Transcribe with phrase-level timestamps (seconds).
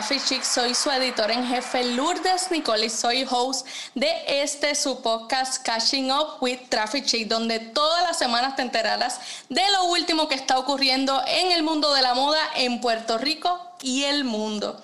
[0.00, 5.62] Chic, soy su editor en jefe Lourdes Nicole y soy host de este su podcast
[5.62, 10.36] Catching Up with Traffic Chic, donde todas las semanas te enterarás de lo último que
[10.36, 14.80] está ocurriendo en el mundo de la moda en Puerto Rico y el mundo.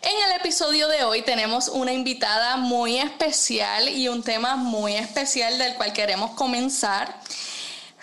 [0.00, 5.58] En el episodio de hoy tenemos una invitada muy especial y un tema muy especial
[5.58, 7.18] del cual queremos comenzar.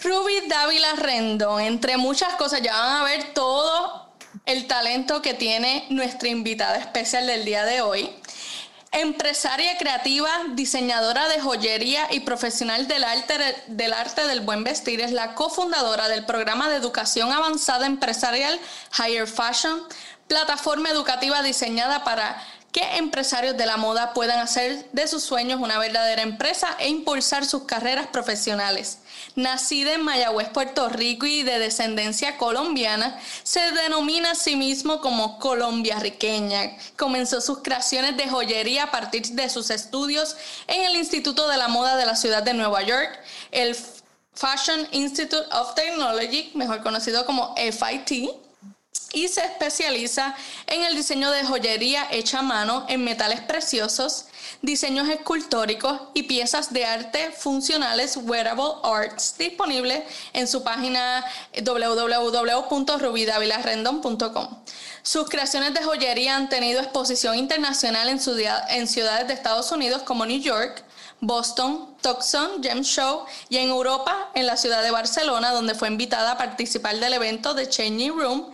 [0.04, 4.09] Ruby Dávila Rendón, entre muchas cosas, ya van a ver todo
[4.46, 8.10] el talento que tiene nuestra invitada especial del día de hoy.
[8.92, 16.08] Empresaria creativa, diseñadora de joyería y profesional del arte, del buen vestir, es la cofundadora
[16.08, 18.60] del programa de educación avanzada empresarial
[18.98, 19.84] Higher Fashion,
[20.28, 25.78] plataforma educativa diseñada para que empresarios de la moda puedan hacer de sus sueños una
[25.78, 29.00] verdadera empresa e impulsar sus carreras profesionales.
[29.36, 35.40] Nacida en Mayagüez, Puerto Rico y de descendencia colombiana, se denomina a sí mismo como
[35.40, 36.78] Colombia Riqueña.
[36.98, 40.36] Comenzó sus creaciones de joyería a partir de sus estudios
[40.68, 43.20] en el Instituto de la Moda de la ciudad de Nueva York,
[43.52, 43.76] el
[44.34, 48.49] Fashion Institute of Technology, mejor conocido como FIT
[49.14, 50.36] y se especializa
[50.68, 54.26] en el diseño de joyería hecha a mano en metales preciosos,
[54.62, 61.24] diseños escultóricos y piezas de arte funcionales Wearable Arts disponibles en su página
[61.64, 64.64] www.rubidavilarrendon.com.
[65.02, 68.20] Sus creaciones de joyería han tenido exposición internacional en,
[68.70, 70.84] en ciudades de Estados Unidos como New York,
[71.22, 76.32] Boston, Tucson, Gem Show y en Europa, en la ciudad de Barcelona, donde fue invitada
[76.32, 78.46] a participar del evento de Changing Room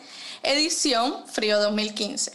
[0.45, 2.31] edición Frío 2015.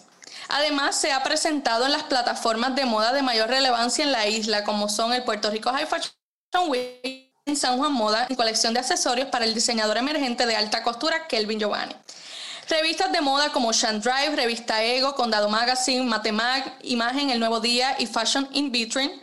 [0.49, 4.65] Además, se ha presentado en las plataformas de moda de mayor relevancia en la isla,
[4.65, 6.13] como son el Puerto Rico High Fashion
[6.69, 10.83] Week, en San Juan Moda, en colección de accesorios para el diseñador emergente de alta
[10.83, 11.95] costura Kelvin Giovanni.
[12.69, 17.97] Revistas de moda como Shan Drive, Revista Ego, Condado Magazine, Matemag, Imagen, El Nuevo Día
[17.99, 19.21] y Fashion in Vitrine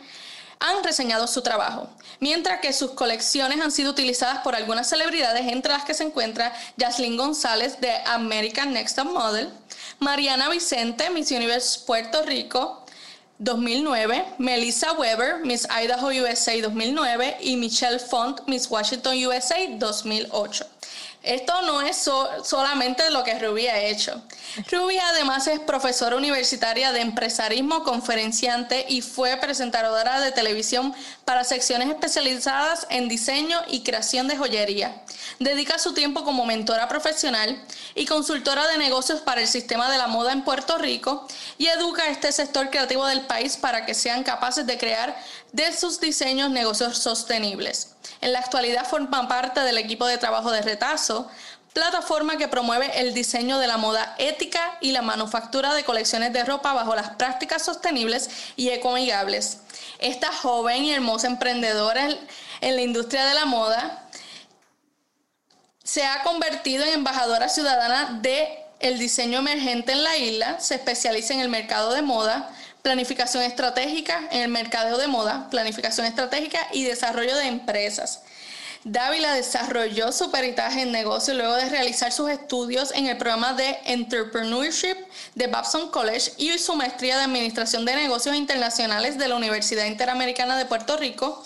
[0.60, 1.88] han reseñado su trabajo,
[2.20, 6.52] mientras que sus colecciones han sido utilizadas por algunas celebridades, entre las que se encuentra
[6.78, 9.50] Jaslyn González de American Next Top Model,
[10.00, 12.84] Mariana Vicente, Miss Universe Puerto Rico
[13.38, 20.77] 2009, Melissa Weber, Miss Idaho USA 2009 y Michelle Font, Miss Washington USA 2008.
[21.22, 22.08] Esto no es
[22.44, 24.22] solamente lo que Ruby ha hecho.
[24.70, 31.88] Ruby además es profesora universitaria de empresarismo, conferenciante y fue presentadora de televisión para secciones
[31.88, 35.02] especializadas en diseño y creación de joyería.
[35.38, 37.60] Dedica su tiempo como mentora profesional
[37.94, 41.26] y consultora de negocios para el sistema de la moda en Puerto Rico
[41.58, 45.16] y educa a este sector creativo del país para que sean capaces de crear
[45.52, 47.97] de sus diseños negocios sostenibles.
[48.20, 51.28] En la actualidad forma parte del equipo de trabajo de Retazo,
[51.72, 56.44] plataforma que promueve el diseño de la moda ética y la manufactura de colecciones de
[56.44, 59.58] ropa bajo las prácticas sostenibles y ecoamigables.
[59.98, 62.08] Esta joven y hermosa emprendedora
[62.60, 64.08] en la industria de la moda
[65.84, 71.34] se ha convertido en embajadora ciudadana de el diseño emergente en la isla, se especializa
[71.34, 72.50] en el mercado de moda,
[72.88, 78.22] planificación estratégica en el mercado de moda, planificación estratégica y desarrollo de empresas.
[78.82, 83.76] Dávila desarrolló su peritaje en negocio luego de realizar sus estudios en el programa de
[83.84, 84.96] Entrepreneurship
[85.34, 90.56] de Babson College y su maestría de Administración de Negocios Internacionales de la Universidad Interamericana
[90.56, 91.44] de Puerto Rico.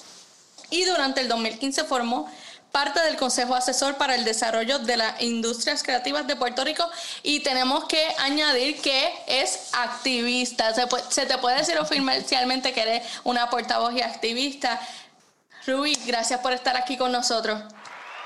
[0.71, 2.31] Y durante el 2015 formó
[2.73, 6.85] parte del Consejo Asesor para el Desarrollo de las Industrias Creativas de Puerto Rico
[7.23, 10.73] y tenemos que añadir que es activista.
[11.11, 14.81] Se, te puede decir oficialmente que eres una portavoz y activista.
[15.67, 17.63] Ruby, gracias por estar aquí con nosotros.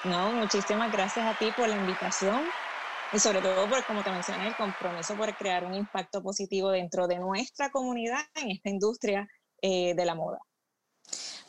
[0.05, 2.49] No, muchísimas gracias a ti por la invitación
[3.13, 7.09] y sobre todo por, como te mencioné, el compromiso por crear un impacto positivo dentro
[7.09, 9.29] de nuestra comunidad en esta industria
[9.61, 10.39] eh, de la moda.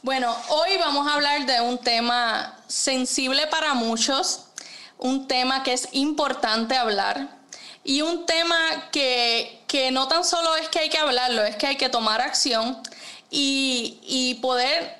[0.03, 4.45] Bueno, hoy vamos a hablar de un tema sensible para muchos,
[4.99, 7.27] un tema que es importante hablar
[7.83, 8.57] y un tema
[8.91, 9.59] que,
[9.91, 12.79] no tan solo es que hay que hablarlo, es que hay que tomar acción
[13.31, 14.97] y, poder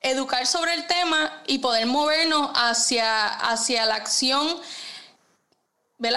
[0.00, 4.58] educar sobre el tema y poder movernos hacia, hacia la acción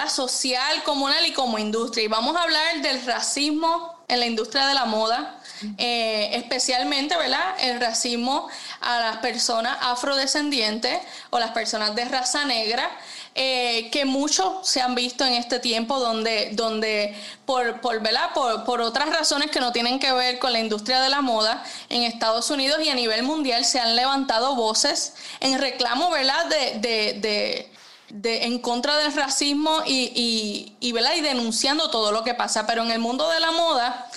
[0.08, 2.04] social, comunal y como industria.
[2.04, 5.38] Y vamos a hablar del racismo en la industria de la moda,
[5.78, 7.54] eh, especialmente, ¿verdad?
[7.60, 8.48] El racismo
[8.80, 10.98] a las personas afrodescendientes
[11.30, 12.90] o las personas de raza negra.
[13.36, 18.00] Eh, que muchos se han visto en este tiempo donde, donde por, por,
[18.32, 21.64] Por, por, otras razones que no tienen que ver con la industria de la moda
[21.88, 26.46] en Estados Unidos y a nivel mundial se han levantado voces en reclamo ¿verdad?
[26.46, 26.78] de,
[27.14, 27.73] de
[28.22, 32.66] en contra del racismo y, y, y, y denunciando todo lo que pasa.
[32.66, 34.08] Pero en el mundo de la moda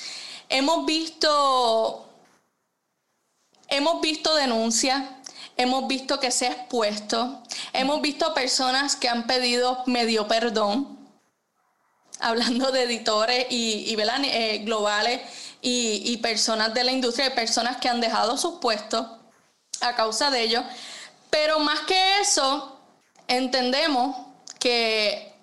[0.49, 2.07] hemos visto,
[3.67, 5.03] hemos visto denuncias,
[5.57, 7.41] hemos visto que se ha expuesto,
[7.73, 10.97] hemos visto personas que han pedido medio perdón,
[12.19, 15.21] hablando de editores y, y eh, globales
[15.61, 19.07] y, y personas de la industria, personas que han dejado sus puestos
[19.81, 20.63] a causa de ello.
[21.29, 22.76] Pero más que eso,
[23.27, 24.15] entendemos
[24.59, 25.33] que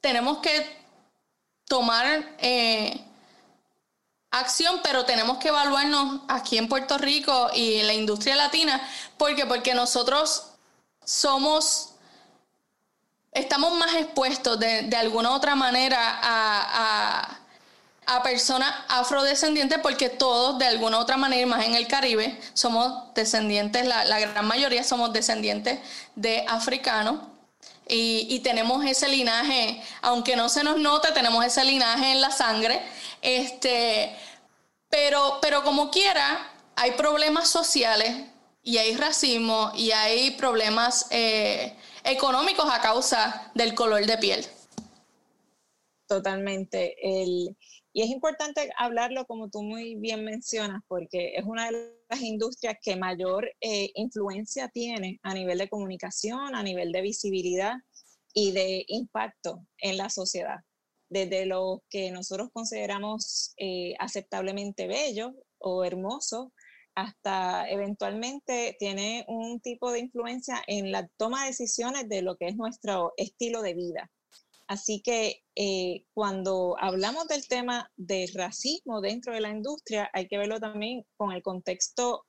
[0.00, 0.84] tenemos que
[1.66, 3.00] tomar eh,
[4.30, 8.80] acción, pero tenemos que evaluarnos aquí en Puerto Rico y en la industria latina,
[9.16, 10.50] porque porque nosotros
[11.04, 11.90] somos
[13.32, 17.43] estamos más expuestos de, de alguna otra manera a
[18.22, 23.86] personas afrodescendientes porque todos de alguna u otra manera, más en el Caribe, somos descendientes,
[23.86, 25.78] la, gran mayoría somos descendientes
[26.14, 27.20] de africanos
[27.86, 32.80] y, tenemos ese linaje, aunque no se nos note, tenemos ese linaje en la sangre,
[33.20, 34.14] este,
[34.88, 38.26] pero, pero como quiera, hay problemas sociales
[38.62, 44.46] y hay racismo y hay problemas eh, económicos a causa del color de piel.
[46.06, 46.96] Totalmente.
[47.02, 47.56] El,
[47.96, 52.76] y es importante hablarlo como tú muy bien mencionas, porque es una de las industrias
[52.82, 57.76] que mayor eh, influencia tiene a nivel de comunicación, a nivel de visibilidad
[58.34, 60.56] y de impacto en la sociedad.
[61.08, 66.52] Desde lo que nosotros consideramos eh, aceptablemente bello o hermoso,
[66.96, 72.48] hasta eventualmente tiene un tipo de influencia en la toma de decisiones de lo que
[72.48, 74.10] es nuestro estilo de vida.
[74.66, 80.38] Así que eh, cuando hablamos del tema de racismo dentro de la industria, hay que
[80.38, 82.24] verlo también con el contexto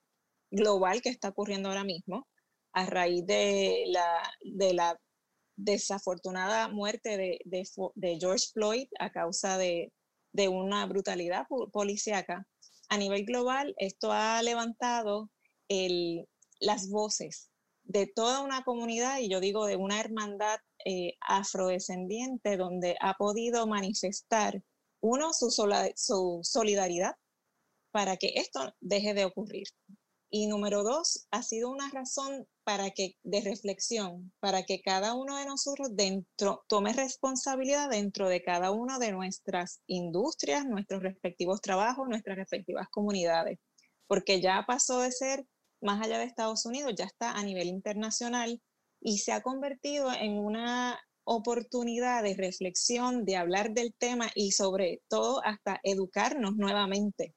[0.52, 2.28] global que está ocurriendo ahora mismo,
[2.74, 5.00] a raíz de la,
[5.58, 9.94] desafortunada muerte de, George Floyd a causa de,
[10.50, 12.46] una brutalidad policíaca.
[12.90, 15.32] A nivel global, esto ha levantado
[16.60, 17.50] las voces
[17.84, 23.66] de toda una comunidad, y yo digo de una hermandad eh, afrodescendiente, donde ha podido
[23.66, 24.62] manifestar,
[25.02, 27.16] uno, su, solidaridad
[27.92, 29.68] para que esto deje de ocurrir.
[30.30, 35.38] Y número dos, ha sido una razón para que, de reflexión, para que cada uno
[35.38, 42.08] de nosotros dentro, tome responsabilidad dentro de cada una de nuestras industrias, nuestros respectivos trabajos,
[42.08, 43.60] nuestras respectivas comunidades,
[44.08, 45.46] porque ya pasó de ser
[45.82, 48.62] más allá de Estados Unidos, ya está a nivel internacional
[49.06, 55.04] y se ha convertido en una oportunidad de reflexión, de hablar del tema y sobre
[55.07, 57.36] todo hasta educarnos nuevamente.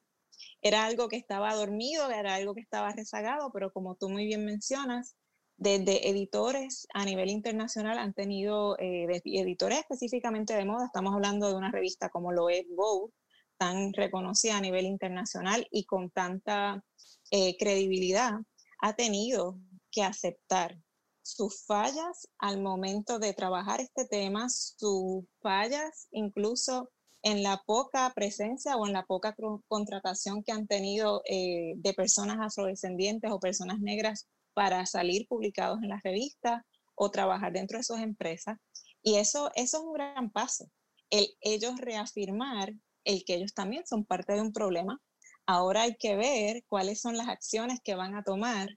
[0.63, 4.47] Era algo que estaba dormido, era algo que estaba rezagado, pero como tú muy bien
[4.47, 5.15] mencionas,
[5.59, 11.71] desde editores a nivel internacional han tenido, eh, específicamente de moda, estamos hablando de una
[11.71, 13.13] revista como lo es Vogue,
[13.59, 16.83] tan reconocida a nivel internacional y con tanta
[17.31, 18.33] eh, credibilidad,
[18.81, 19.59] ha tenido
[19.91, 20.79] que aceptar
[21.29, 26.91] sus fallas al momento de trabajar este tema, sus fallas incluso
[27.23, 29.35] en la poca presencia o en la poca
[29.67, 35.91] contratación que han tenido eh, de personas afrodescendientes o personas negras para salir publicados en
[35.91, 36.63] las revistas
[36.95, 38.57] o trabajar dentro de sus empresas.
[39.03, 40.71] Y eso, eso es un gran paso,
[41.11, 42.73] el ellos reafirmar
[43.05, 45.01] el que ellos también son parte de un problema.
[45.47, 48.69] Ahora hay que ver cuáles son las acciones que van a tomar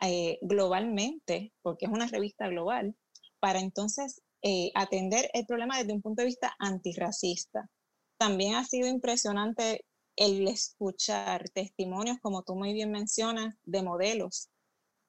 [0.00, 2.96] eh, globalmente, porque es una revista global,
[3.40, 7.70] para entonces eh, atender el problema desde un punto de vista antirracista.
[8.18, 9.84] También ha sido impresionante
[10.16, 14.50] el escuchar testimonios, como tú muy bien mencionas, de modelos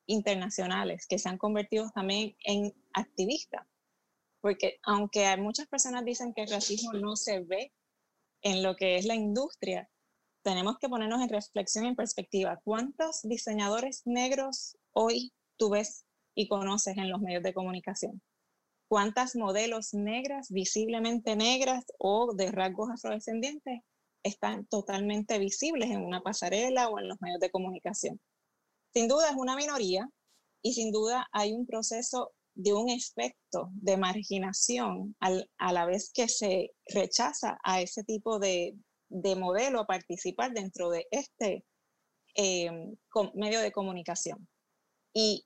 [0.08, 3.65] internacionales que se han convertido también en activistas.
[4.42, 7.74] Porque aunque muchas personas dicen que el racismo no se ve
[8.42, 9.89] en lo que es la industria,
[10.46, 12.62] tenemos que ponernos en reflexión, en perspectiva.
[12.64, 18.22] ¿Cuántos diseñadores negros hoy tú ves y conoces en los medios de comunicación?
[18.88, 23.82] ¿Cuántas modelos negras, visiblemente negras o de rasgos afrodescendientes
[24.22, 28.22] están totalmente visibles en una pasarela o en los medios de comunicación?
[28.94, 30.08] Sin duda es una minoría
[30.62, 36.30] y sin duda hay un proceso de un efecto de marginación a la vez que
[36.30, 38.75] se rechaza a ese tipo de,
[39.10, 41.66] de modelo a participar dentro de este
[42.36, 42.70] eh,
[43.34, 44.48] medio de comunicación.
[45.14, 45.46] Y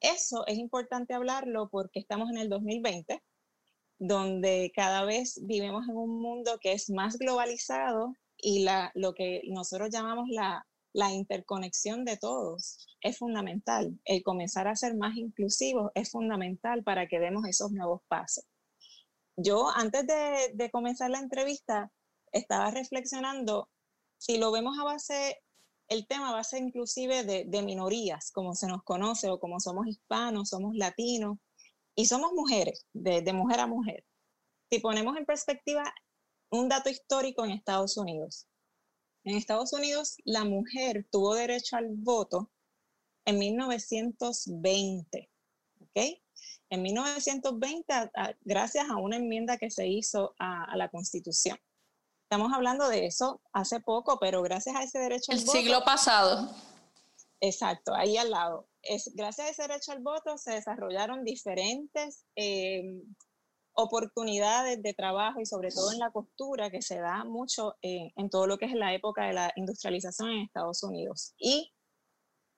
[0.00, 3.22] eso es importante hablarlo porque estamos en el 2020,
[3.98, 9.42] donde cada vez vivimos en un mundo que es más globalizado y la, lo que
[9.48, 13.98] nosotros llamamos la, la interconexión de todos es fundamental.
[14.04, 18.44] El comenzar a ser más inclusivos es fundamental para que demos esos nuevos pasos.
[19.36, 21.90] Yo antes de, de comenzar la entrevista
[22.32, 23.68] estaba reflexionando,
[24.18, 25.42] si lo vemos a base,
[25.88, 30.50] el tema a ser inclusive de, minorías, como se nos conoce, o como somos hispanos,
[30.50, 31.38] somos latinos,
[31.94, 34.04] y somos mujeres, de mujer a mujer.
[34.70, 35.84] Si ponemos en perspectiva
[36.50, 38.46] un dato histórico en Estados Unidos,
[39.26, 42.52] en Estados Unidos, la mujer tuvo derecho al voto
[43.24, 45.28] en 1920,
[45.80, 46.20] ¿ok?
[46.70, 47.92] En 1920,
[48.42, 51.58] gracias a una enmienda que se hizo a, la Constitución.
[52.28, 55.52] Estamos hablando de eso hace poco, pero gracias a ese derecho al voto...
[55.52, 56.50] El siglo pasado.
[57.40, 58.66] Exacto, ahí al lado.
[58.82, 63.00] Es, gracias a ese derecho al voto se desarrollaron diferentes eh,
[63.74, 68.48] oportunidades de trabajo y sobre todo en la costura que se da mucho en todo
[68.48, 71.32] lo que es la época de la industrialización en Estados Unidos.
[71.38, 71.72] Y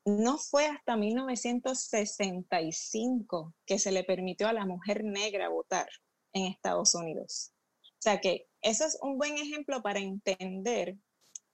[0.06, 5.90] no fue hasta 1965 que se le permitió a la mujer negra votar
[6.32, 7.52] en Estados Unidos.
[7.98, 10.96] O sea que eso es un buen ejemplo para entender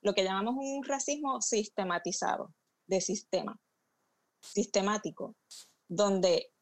[0.02, 2.52] lo que llamamos un racismo sistematizado,
[2.86, 3.58] de sistema,
[4.40, 5.34] sistemático,
[5.88, 6.52] donde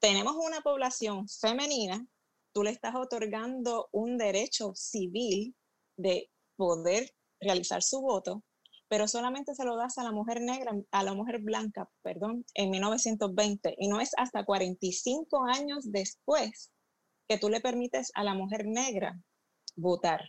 [0.00, 2.06] tenemos una población femenina
[2.54, 5.54] tú le estás otorgando un derecho civil
[5.96, 8.42] de poder realizar su voto,
[8.88, 12.70] pero solamente se lo das a la mujer negra, a la mujer blanca, perdón, en
[12.70, 13.74] 1920.
[13.76, 16.70] Y no es hasta 45 años después
[17.28, 19.18] que tú le permites a la mujer negra
[19.76, 20.24] votar.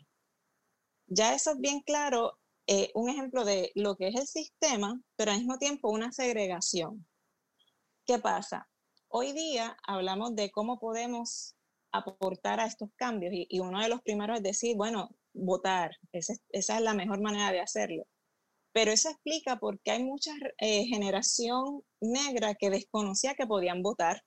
[1.08, 5.32] Ya eso es bien claro, eh, un ejemplo de lo que es el sistema, pero
[5.32, 7.06] al mismo tiempo una segregación.
[8.06, 8.68] ¿Qué pasa?
[9.08, 11.56] Hoy día hablamos de cómo podemos
[11.96, 13.34] aportar a estos cambios.
[13.34, 17.62] Y, uno de los primeros es decir, bueno, votar, esa es, la mejor manera de
[17.62, 18.04] hacerlo.
[18.74, 24.24] Pero eso explica por qué hay mucha eh, generación negra que desconocía que podían votar.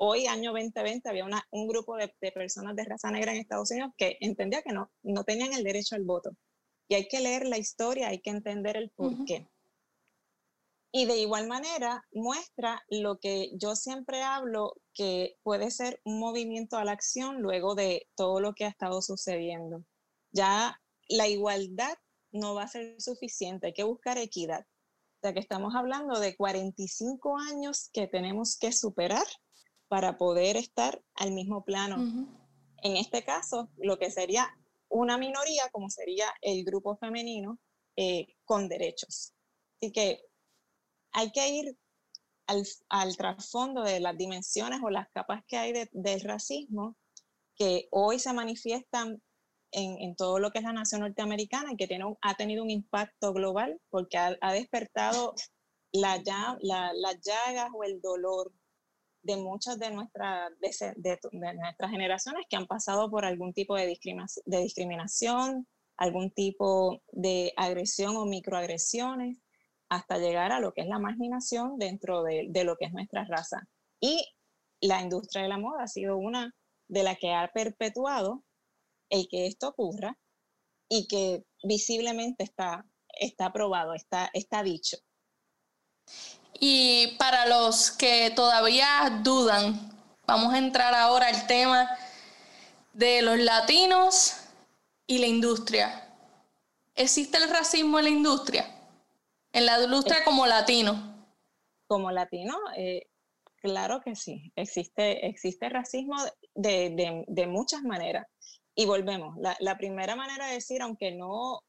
[0.00, 3.90] Hoy, año 2020, había una, un grupo de, personas de raza negra en Estados Unidos
[3.96, 6.30] que entendía que no, no tenían el derecho al voto.
[6.88, 9.48] Y hay que leer la historia, hay que entender el por qué.
[10.92, 16.76] Y de igual manera muestra lo que yo siempre hablo, que puede ser un movimiento
[16.76, 19.84] a la acción luego de todo lo que ha estado sucediendo.
[20.30, 21.98] Ya la igualdad
[22.30, 24.60] no va a ser suficiente, hay que buscar equidad.
[24.60, 29.26] O sea que estamos hablando de 45 años que tenemos que superar
[29.88, 31.96] para poder estar al mismo plano.
[32.82, 34.48] En este caso, lo que sería
[34.88, 37.58] una minoría, como sería el grupo femenino,
[37.96, 39.34] eh, con derechos.
[39.76, 40.20] Así que
[41.12, 41.78] hay que ir
[42.46, 46.96] al, trasfondo de las dimensiones o las capas que hay del racismo
[47.56, 49.20] que hoy se manifiestan
[49.72, 53.32] en, todo lo que es la nación norteamericana y que tiene ha tenido un impacto
[53.32, 55.34] global porque ha, despertado
[55.92, 56.22] la,
[56.62, 58.52] las llagas o el dolor
[59.28, 60.48] de muchas de, nuestra,
[60.96, 61.18] de,
[61.54, 65.68] nuestras generaciones que han pasado por algún tipo de, discriminación, de discriminación,
[65.98, 69.36] algún tipo de agresión o microagresiones
[69.90, 73.68] hasta llegar a lo que es la marginación dentro de, lo que es nuestra raza.
[74.00, 74.24] Y
[74.80, 76.54] la industria de la moda ha sido una
[76.88, 78.44] de las que ha perpetuado
[79.10, 80.18] el que esto ocurra
[80.88, 82.86] y que visiblemente está,
[83.20, 84.96] está probado, está, está dicho.
[86.60, 89.92] Y para los que todavía dudan,
[90.26, 91.88] vamos a entrar ahora al tema
[92.92, 94.34] de los latinos
[95.06, 96.04] y la industria.
[96.94, 98.66] ¿Existe el racismo en la industria?
[99.52, 101.26] En la industria como latino.
[101.86, 103.06] Como latino, eh,
[103.62, 104.52] claro que sí.
[104.56, 106.16] Existe, existe racismo
[106.54, 108.26] de, muchas maneras.
[108.74, 111.62] Y volvemos, la, primera manera de decir, aunque no,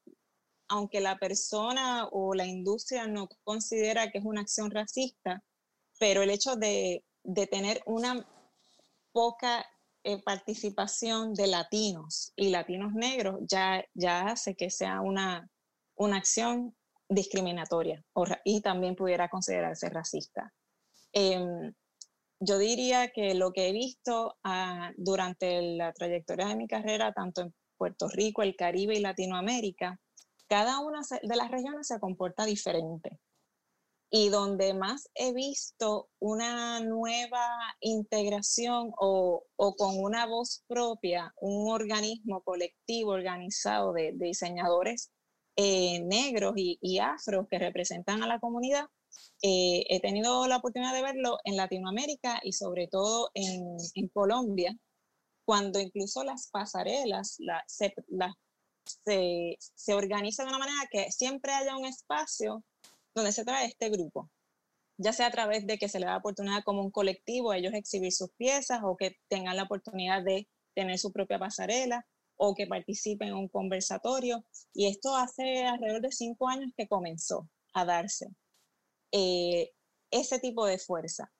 [0.69, 5.43] aunque la persona o la industria no considera que es una acción racista,
[5.99, 7.03] pero el hecho de,
[7.51, 8.25] tener una
[9.11, 9.65] poca
[10.03, 13.83] eh, participación de latinos y latinos negros ya,
[14.25, 15.49] hace que sea una,
[15.95, 16.75] una acción
[17.09, 18.03] discriminatoria
[18.45, 20.53] y también pudiera considerarse racista.
[21.11, 21.73] Em,
[22.39, 27.41] yo diría que lo que he visto ah, durante la trayectoria de mi carrera, tanto
[27.41, 29.99] en Puerto Rico, el Caribe y Latinoamérica,
[30.49, 33.19] cada una de las regiones se comporta diferente.
[34.11, 37.47] Y donde más he visto una nueva
[37.79, 45.11] integración o, o con una voz propia, un organismo colectivo organizado de, diseñadores
[45.61, 48.85] eh, negros y, afros que representan a la comunidad.
[49.41, 53.77] Eh, he tenido la oportunidad de verlo en Latinoamérica y sobre todo en,
[54.13, 54.73] Colombia,
[55.43, 57.81] cuando incluso las pasarelas, las
[59.03, 62.63] se, se organiza de una manera que siempre haya un espacio
[63.15, 64.29] donde se trae este grupo,
[64.97, 67.73] ya sea a través de que se le da oportunidad como un colectivo a ellos
[67.73, 72.05] exhibir sus piezas o que tengan la oportunidad de tener su propia pasarela
[72.37, 74.45] o que participen en un conversatorio.
[74.73, 78.27] Y esto hace alrededor de cinco años que comenzó a darse
[79.11, 79.71] eh,
[80.11, 81.31] ese tipo de fuerza.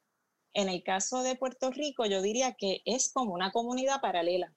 [0.53, 4.53] En el caso de Puerto Rico, yo diría que es como una comunidad paralela.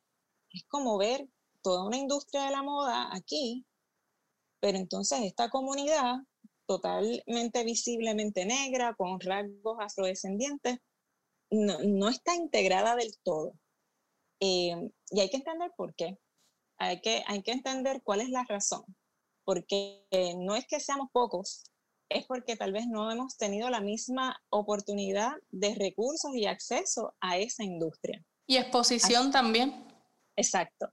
[0.51, 1.29] Es como ver
[1.63, 3.65] toda una industria de la moda aquí,
[4.61, 6.17] pero entonces esta comunidad
[6.67, 10.79] totalmente visiblemente negra, con rasgos afrodescendientes,
[11.51, 13.53] no, está integrada del todo.
[14.41, 16.19] Eh, y hay que entender por qué.
[16.79, 18.85] Hay que, hay que entender cuál es la razón.
[19.45, 20.07] Porque
[20.39, 21.65] no es que seamos pocos,
[22.09, 27.39] es porque tal vez no hemos tenido la misma oportunidad de recursos y acceso a
[27.39, 28.25] esa industria.
[28.47, 29.87] Y exposición también.
[30.37, 30.89] Exacto.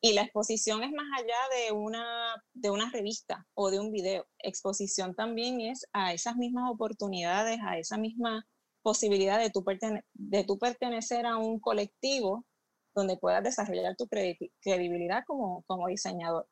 [0.00, 4.26] Y la exposición es más allá de una, de una revista o de un video.
[4.38, 8.46] Exposición también es a esas mismas oportunidades, a esa misma
[8.82, 9.64] posibilidad de tu,
[10.14, 12.46] de tu pertenecer a un colectivo
[12.94, 16.48] donde puedas desarrollar tu credibilidad como, como diseñador.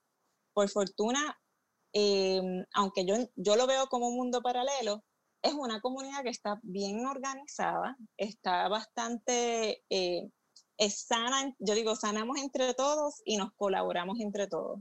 [0.53, 1.39] Por fortuna,
[1.93, 5.05] em, aunque yo, yo lo veo como un mundo paralelo,
[5.43, 10.31] es una comunidad que está bien organizada, está bastante eh,
[10.79, 14.81] es sana, yo digo, sanamos entre todos y nos colaboramos entre todos.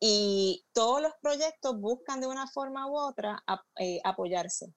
[0.00, 3.42] Y todos los proyectos buscan de una forma u otra
[3.78, 4.72] eh, apoyarse.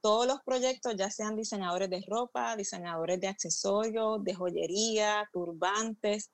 [0.00, 6.30] Todos los proyectos, ya sean diseñadores de ropa, diseñadores de accesorios, de joyería, turbantes,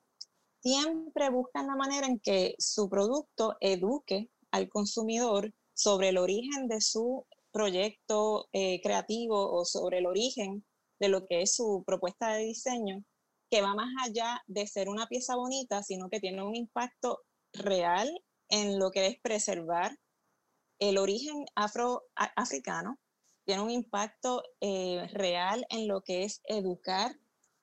[0.61, 6.81] siempre buscan la manera en que su producto eduque al consumidor sobre el origen de
[6.81, 10.65] su proyecto eh, creativo o sobre el origen
[10.99, 13.03] de lo que es su propuesta de diseño
[13.49, 17.21] que va más allá de ser una pieza bonita, sino que tiene un impacto
[17.53, 18.09] real
[18.49, 19.97] en lo que es preservar
[20.79, 22.97] el origen afroafricano,
[23.45, 27.15] tiene un impacto eh, real en lo que es educar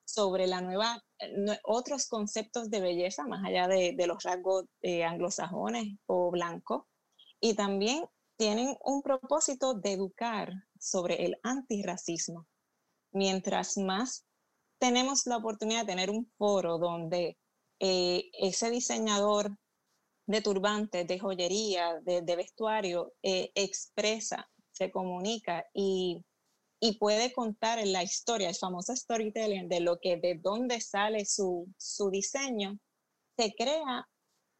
[0.05, 1.03] sobre la nueva,
[1.63, 6.83] otros conceptos de belleza, más allá de, los rasgos eh, anglosajones o blancos,
[7.41, 8.05] y también
[8.37, 12.47] tienen un propósito de educar sobre el antirracismo.
[13.11, 14.26] Mientras más
[14.79, 17.37] tenemos la oportunidad de tener un foro donde
[17.79, 19.55] eh, ese diseñador
[20.27, 26.23] de turbantes, de joyería, de, vestuario, eh, expresa, se comunica y,
[26.99, 32.09] puede contar la historia, el famoso storytelling de lo que, de dónde sale su, su
[32.11, 32.77] diseño,
[33.37, 34.07] se crea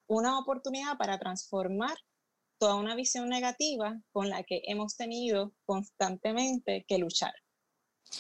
[0.08, 1.96] una oportunidad para transformar
[2.60, 7.34] toda una visión negativa con la que hemos tenido constantemente que luchar.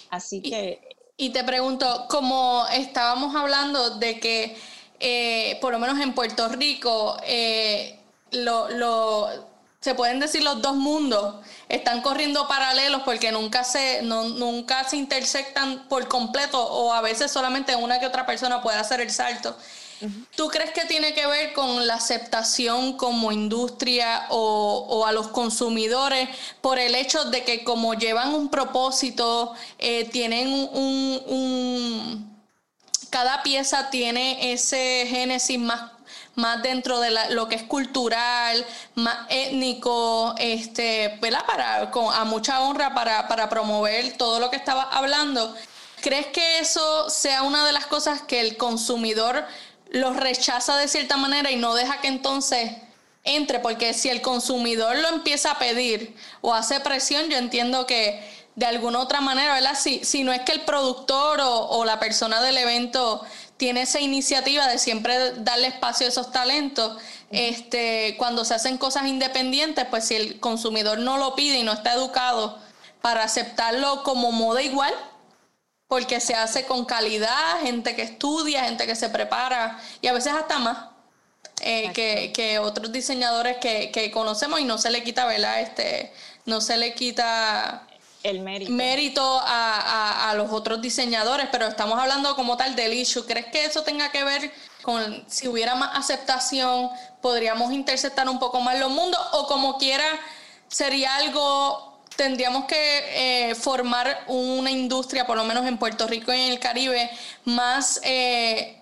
[0.09, 4.55] Así que y te pregunto, como estábamos hablando de que,
[4.99, 7.99] eh, por lo menos en Puerto Rico, eh,
[8.31, 9.27] lo,
[9.79, 11.35] se pueden decir los dos mundos
[11.69, 17.75] están corriendo paralelos porque nunca se, nunca se intersectan por completo o a veces solamente
[17.75, 19.57] una que otra persona puede hacer el salto.
[20.35, 26.29] ¿Tú crees que tiene que ver con la aceptación como industria o, a los consumidores
[26.61, 32.37] por el hecho de que como llevan un propósito, eh, tienen un,
[33.09, 35.91] Cada pieza tiene ese génesis más
[36.35, 42.93] más dentro de lo que es cultural, más étnico, este, Para, con, a mucha honra
[42.93, 45.55] para, para promover todo lo que estaba hablando.
[46.01, 49.45] ¿Crees que eso sea una de las cosas que el consumidor
[49.91, 52.71] los rechaza de cierta manera y no deja que entonces
[53.23, 58.21] entre, porque si el consumidor lo empieza a pedir o hace presión, yo entiendo que
[58.55, 59.77] de alguna otra manera, ¿verdad?
[59.77, 63.21] Si, si no es que el productor o, la persona del evento
[63.57, 69.05] tiene esa iniciativa de siempre darle espacio a esos talentos, este, cuando se hacen cosas
[69.05, 72.57] independientes, pues si el consumidor no lo pide y no está educado
[73.01, 74.93] para aceptarlo como moda igual,
[75.87, 80.33] porque se hace con calidad, gente que estudia, gente que se prepara y a veces
[80.33, 80.77] hasta más
[81.61, 81.91] eh,
[82.33, 85.61] que, otros diseñadores que, conocemos y no se le quita, ¿verdad?
[85.61, 86.13] Este,
[86.45, 87.87] no se le quita
[88.23, 93.25] el mérito, mérito a, los otros diseñadores, pero estamos hablando como tal del issue.
[93.25, 96.89] ¿Crees que eso tenga que ver con si hubiera más aceptación,
[97.21, 100.05] podríamos interceptar un poco más los mundos o como quiera
[100.67, 106.39] sería algo tendríamos que eh, formar una industria, por lo menos en Puerto Rico y
[106.39, 107.09] en el Caribe,
[107.45, 108.81] más eh,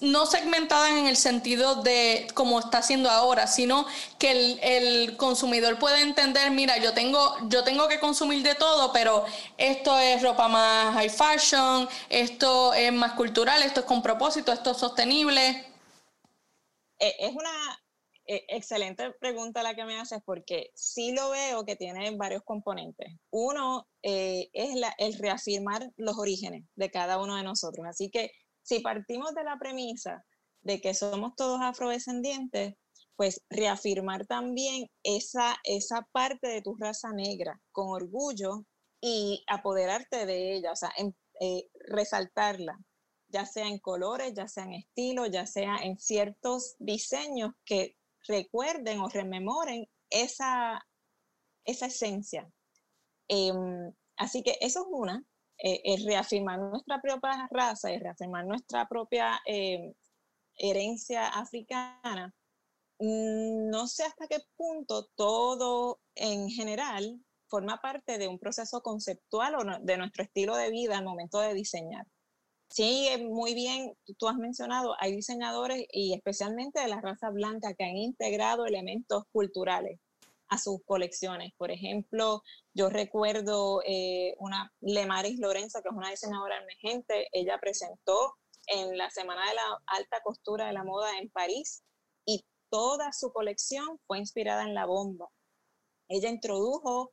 [0.00, 3.86] no segmentada en el sentido de como está haciendo ahora, sino
[4.18, 9.24] que el, consumidor puede entender, mira, yo tengo, yo tengo que consumir de todo, pero
[9.56, 14.70] esto es ropa más high fashion, esto es más cultural, esto es con propósito, esto
[14.72, 15.66] es sostenible.
[17.00, 17.80] Eh, es una,
[18.28, 23.14] e, excelente pregunta la que me haces porque sí lo veo que tiene varios componentes.
[23.30, 27.86] Uno eh, es la, el reafirmar los orígenes de cada uno de nosotros.
[27.86, 28.30] Así que
[28.62, 30.24] si partimos de la premisa
[30.60, 32.74] de que somos todos afrodescendientes,
[33.16, 38.64] pues reafirmar también esa, esa parte de tu raza negra con orgullo
[39.00, 40.92] y apoderarte de ella, o sea,
[41.40, 42.78] eh, resaltarla,
[43.28, 47.96] ya sea en colores, ya sea en estilos, ya sea en ciertos diseños que
[48.28, 50.86] recuerden o rememoren esa,
[51.64, 52.48] esa esencia.
[53.28, 55.24] Em, así que eso es una,
[55.58, 59.92] eh, es reafirmar nuestra propia raza y reafirmar nuestra propia em,
[60.56, 62.34] herencia africana.
[63.00, 69.54] Mm, no sé hasta qué punto todo en general forma parte de un proceso conceptual
[69.56, 72.06] o de nuestro estilo de vida al momento de diseñar.
[72.70, 77.84] Sí, muy bien, tú has mencionado, hay diseñadores y especialmente de la raza blanca que
[77.84, 79.98] han integrado elementos culturales
[80.48, 81.52] a sus colecciones.
[81.56, 82.42] Por ejemplo,
[82.74, 89.10] yo recuerdo eh, una Lemaris Lorenzo, que es una diseñadora emergente, ella presentó en la
[89.10, 91.82] Semana de la Alta Costura de la Moda en París
[92.26, 95.28] y toda su colección fue inspirada en la bomba.
[96.08, 97.12] Ella introdujo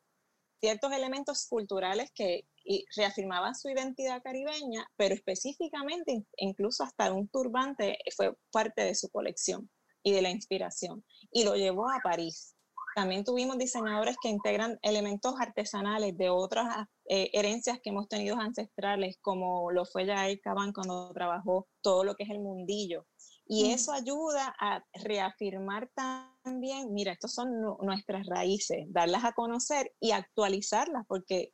[0.59, 2.45] ciertos elementos culturales que
[2.95, 9.69] reafirmaban su identidad caribeña, pero específicamente incluso hasta un turbante fue parte de su colección
[10.03, 12.55] y de la inspiración, y lo llevó a París.
[12.95, 19.17] También tuvimos diseñadores que integran elementos artesanales de otras eh, herencias que hemos tenido ancestrales,
[19.19, 23.05] como lo fue Jair Caban cuando trabajó todo lo que es el mundillo.
[23.47, 27.49] Y eso ayuda a reafirmar también, mira, estos son
[27.81, 31.53] nuestras raíces, darlas a conocer y actualizarlas, porque eh,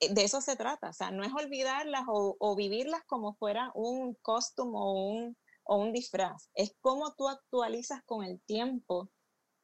[0.00, 4.72] de eso se trata, o sea, no es olvidarlas o, vivirlas como fuera un costume
[4.74, 9.10] o un, o un disfraz, es cómo tú actualizas con el tiempo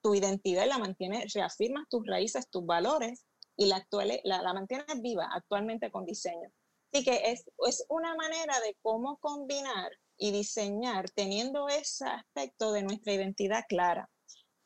[0.03, 3.25] tu identidad y la mantienes, reafirmas tus raíces, tus valores
[3.57, 6.51] y la, actual, la, la mantienes viva actualmente con diseño.
[6.92, 12.83] Así que es, es una manera de cómo combinar y diseñar teniendo ese aspecto de
[12.83, 14.11] nuestra identidad clara.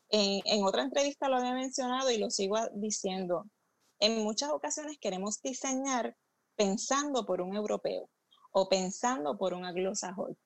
[0.08, 3.44] En, en, otra entrevista lo había mencionado y lo sigo diciendo.
[3.98, 6.16] En muchas ocasiones queremos diseñar
[6.56, 8.10] pensando por un europeo
[8.52, 10.36] o pensando por un anglosajón.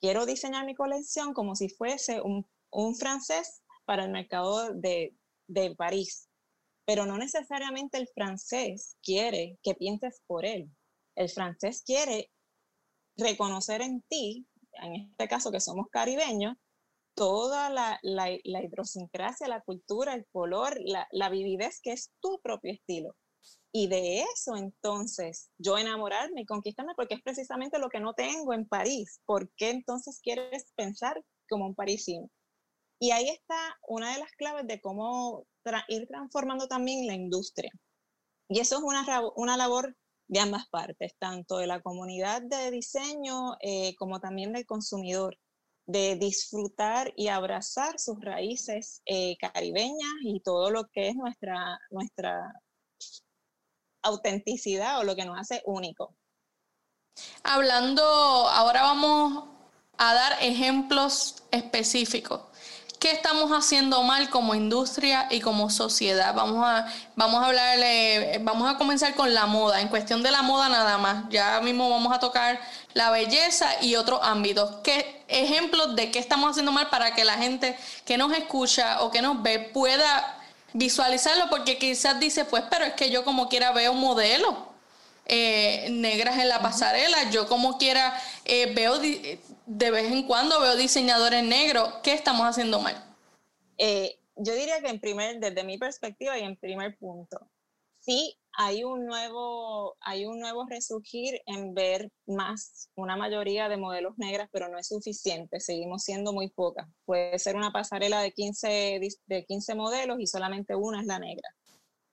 [0.00, 5.16] Quiero diseñar mi colección como si fuese un, un francés para el mercado de,
[5.48, 6.28] de París,
[6.84, 10.70] pero no necesariamente el francés quiere que pienses por él.
[11.16, 12.30] El francés quiere
[13.16, 16.56] reconocer en ti, en este caso que somos caribeños,
[17.18, 22.72] toda la, la, la idiosincrasia, la cultura, el color, la, vividez que es tu propio
[22.72, 23.16] estilo.
[23.72, 28.54] Y de eso entonces yo enamorarme y conquistarme porque es precisamente lo que no tengo
[28.54, 29.20] en París.
[29.26, 32.28] ¿Por qué entonces quieres pensar como un parisino?
[33.00, 35.44] Y ahí está una de las claves de cómo
[35.88, 37.72] ir transformando también la industria.
[38.48, 39.04] Y eso es una,
[39.34, 39.96] una labor
[40.28, 45.36] de ambas partes, tanto de la comunidad de diseño eh, como también del consumidor
[45.88, 52.52] de disfrutar y abrazar sus raíces eh, caribeñas y todo lo que es nuestra, nuestra
[54.02, 56.14] autenticidad o lo que nos hace único.
[57.42, 59.44] Hablando, ahora vamos
[59.96, 62.42] a dar ejemplos específicos.
[63.00, 66.34] ¿Qué estamos haciendo mal como industria y como sociedad?
[66.34, 70.42] Vamos a, vamos a hablarle, vamos a comenzar con la moda, en cuestión de la
[70.42, 71.24] moda nada más.
[71.30, 72.60] Ya mismo vamos a tocar
[72.98, 74.78] la belleza y otros ámbitos.
[74.82, 79.12] ¿Qué ejemplos de qué estamos haciendo mal para que la gente que nos escucha o
[79.12, 80.36] que nos ve pueda
[80.72, 81.48] visualizarlo?
[81.48, 84.66] Porque quizás dice, pues, pero es que yo como quiera veo modelo.
[85.26, 87.30] Eh, negras en la pasarela.
[87.30, 92.00] Yo como quiera eh, veo de vez en cuando veo diseñadores negros.
[92.02, 92.96] ¿Qué estamos haciendo mal?
[93.76, 97.48] Eh, yo diría que en primer, desde mi perspectiva y en primer punto,
[98.00, 104.18] sí hay un nuevo, hay un nuevo resurgir en ver más una mayoría de modelos
[104.18, 105.60] negras, pero no es suficiente.
[105.60, 106.88] Seguimos siendo muy pocas.
[107.04, 111.48] Puede ser una pasarela de 15, de 15 modelos y solamente una es la negra,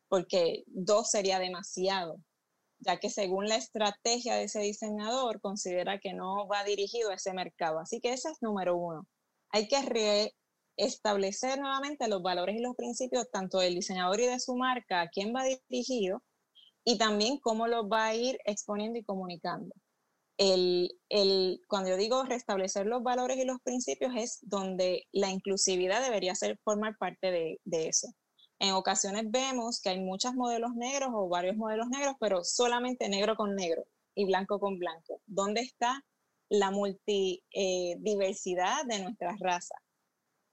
[0.08, 2.18] porque dos sería demasiado
[2.78, 7.34] ya que según la estrategia de ese diseñador considera que no va dirigido a ese
[7.34, 7.80] mercado.
[7.80, 9.08] Así que ese es número uno.
[9.50, 10.32] Hay que
[10.78, 15.10] restablecer nuevamente los valores y los principios tanto del diseñador y de su marca, a
[15.10, 16.22] quién va dirigido
[16.86, 19.76] y también cómo lo va a ir exponiendo y comunicando.
[20.38, 26.04] El, el, cuando yo digo restablecer los valores y los principios es donde la inclusividad
[26.04, 28.08] debería ser formar parte de, de eso.
[28.60, 33.36] En ocasiones vemos que hay muchos modelos negros o varios modelos negros, pero solamente negro
[33.36, 35.19] con negro y blanco con blanco.
[35.26, 36.06] ¿Dónde está
[36.50, 39.76] la multidiversidad de nuestra raza?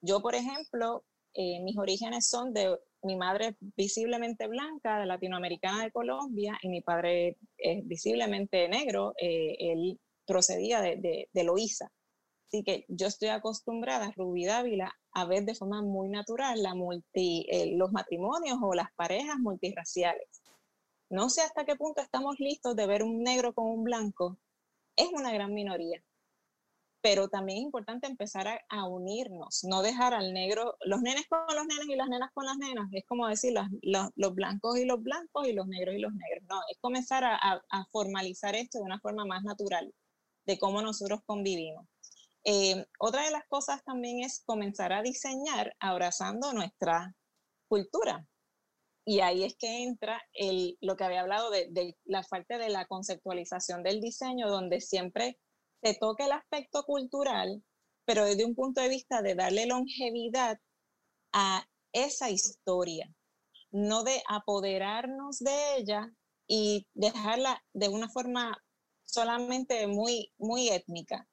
[0.01, 6.59] Yo, por ejemplo, eh, mis orígenes son de mi madre visiblemente blanca, latinoamericana de Colombia,
[6.63, 11.91] y mi padre es visiblemente negro, eh, él procedía de, de, de, Loíza.
[12.47, 17.47] Así que yo estoy acostumbrada, Rubí Dávila, a ver de forma muy natural la multi,
[17.51, 20.43] eh, los matrimonios o las parejas multirraciales.
[21.11, 24.39] No sé hasta qué punto estamos listos de ver un negro con un blanco.
[24.97, 26.03] Es una gran minoría
[27.03, 31.67] pero también es importante empezar a, unirnos, no dejar al negro, los nenes con los
[31.67, 35.49] nenes y las nenas con las nenas, es como decir los, blancos y los blancos
[35.49, 37.61] y los negros y los negros, no, es comenzar a,
[37.91, 39.93] formalizar esto de una forma más natural,
[40.47, 41.87] de cómo nosotros convivimos.
[42.45, 47.15] Eh, otra de las cosas también es comenzar a diseñar abrazando nuestra
[47.69, 48.27] cultura.
[49.05, 52.69] Y ahí es que entra el, lo que había hablado de, de la falta de
[52.69, 55.41] la conceptualización del diseño, donde siempre
[55.83, 57.63] se toca el aspecto cultural,
[58.05, 60.59] pero desde un punto de vista de darle longevidad
[61.33, 63.13] a esa historia,
[63.71, 66.13] no de apoderarnos de ella
[66.47, 68.57] y dejarla de una forma
[69.03, 71.29] solamente muy, muy étnica.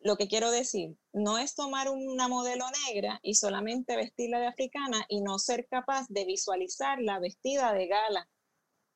[0.00, 5.04] Lo que quiero decir, no es tomar una modelo negra y solamente vestirla de africana
[5.08, 8.28] y no ser capaz de visualizarla vestida de gala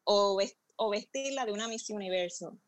[0.05, 0.41] o,
[0.77, 2.59] o vestirla de una Miss Universo.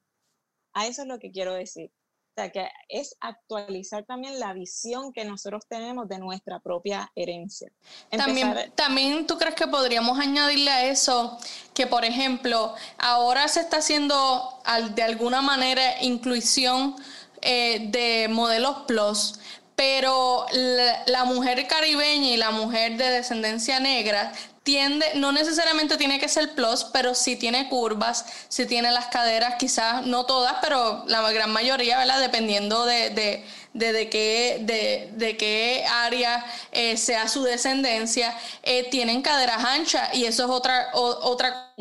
[0.78, 1.90] A eso es lo que quiero decir.
[1.90, 7.72] O sea, que es actualizar también la visión que nosotros tenemos de nuestra propia herencia.
[8.10, 11.36] también, también tú crees que podríamos añadirle a eso
[11.74, 14.60] que, por ejemplo, ahora se está haciendo
[14.94, 16.94] de alguna manera inclusión
[17.42, 19.40] eh, de modelos plus,
[19.74, 24.32] pero la, mujer caribeña y la mujer de descendencia negra
[24.68, 29.54] tiende, no necesariamente tiene que ser plus, pero sí tiene curvas, sí tiene las caderas,
[29.58, 32.20] quizás no todas, pero la gran mayoría, ¿verdad?
[32.20, 39.22] Dependiendo de, de, de, qué, de, de qué área eh, sea su descendencia, eh, tienen
[39.22, 41.72] caderas anchas y eso es otra, otra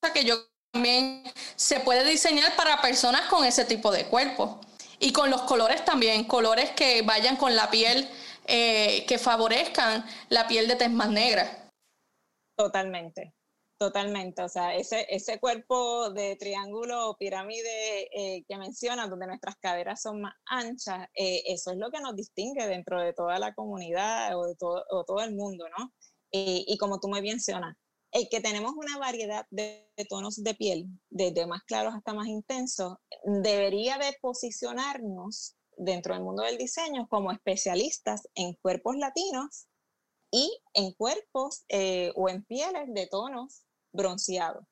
[0.00, 0.36] cosa que yo
[0.72, 1.22] también
[1.56, 4.60] se puede diseñar para personas con ese tipo de cuerpo.
[5.02, 8.06] Y con los colores también, colores que vayan con la piel
[8.50, 11.70] eh, que favorezcan la piel de tez más negra.
[12.56, 13.34] Totalmente,
[13.78, 14.42] totalmente.
[14.42, 20.02] O sea, ese, ese cuerpo de triángulo o pirámide eh, que mencionan, donde nuestras caderas
[20.02, 24.36] son más anchas, eh, eso es lo que nos distingue dentro de toda la comunidad
[24.36, 25.92] o de todo, o todo el mundo, ¿no?
[26.32, 27.76] y como tú me mencionas,
[28.12, 32.96] el que tenemos una variedad de, tonos de piel, desde más claros hasta más intensos,
[33.24, 39.66] debería de posicionarnos dentro del mundo del diseño como especialistas en cuerpos latinos
[40.30, 44.64] y en cuerpos eh, o en pieles de tonos bronceados.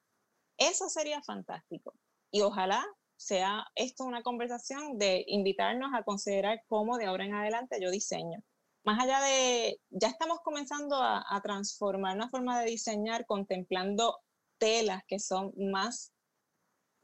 [0.57, 1.95] Eso sería fantástico.
[2.31, 2.85] Y ojalá
[3.17, 8.43] sea esto una conversación de invitarnos a considerar cómo de ahora en adelante yo diseño.
[8.85, 14.19] Más allá de, ya estamos comenzando a, a transformar una forma de diseñar contemplando
[14.59, 16.13] telas que son más,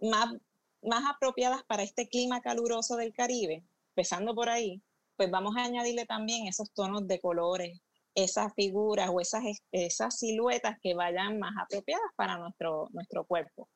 [0.00, 0.34] más,
[0.82, 4.82] más apropiadas para este clima caluroso del Caribe, empezando por ahí,
[5.16, 7.78] pues vamos a añadirle también esos tonos de colores,
[8.14, 13.68] esas figuras o esas, esas siluetas que vayan más apropiadas para nuestro, nuestro cuerpo.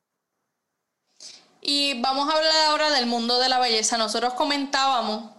[1.61, 3.97] Y vamos a hablar ahora del mundo de la belleza.
[3.97, 5.31] Nosotros comentábamos,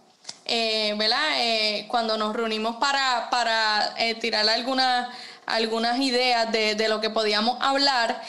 [0.46, 1.28] eh, ¿verdad?
[1.36, 5.14] Eh, cuando nos reunimos para, para eh, tirar algunas,
[5.46, 8.22] algunas ideas de, de lo que podíamos hablar,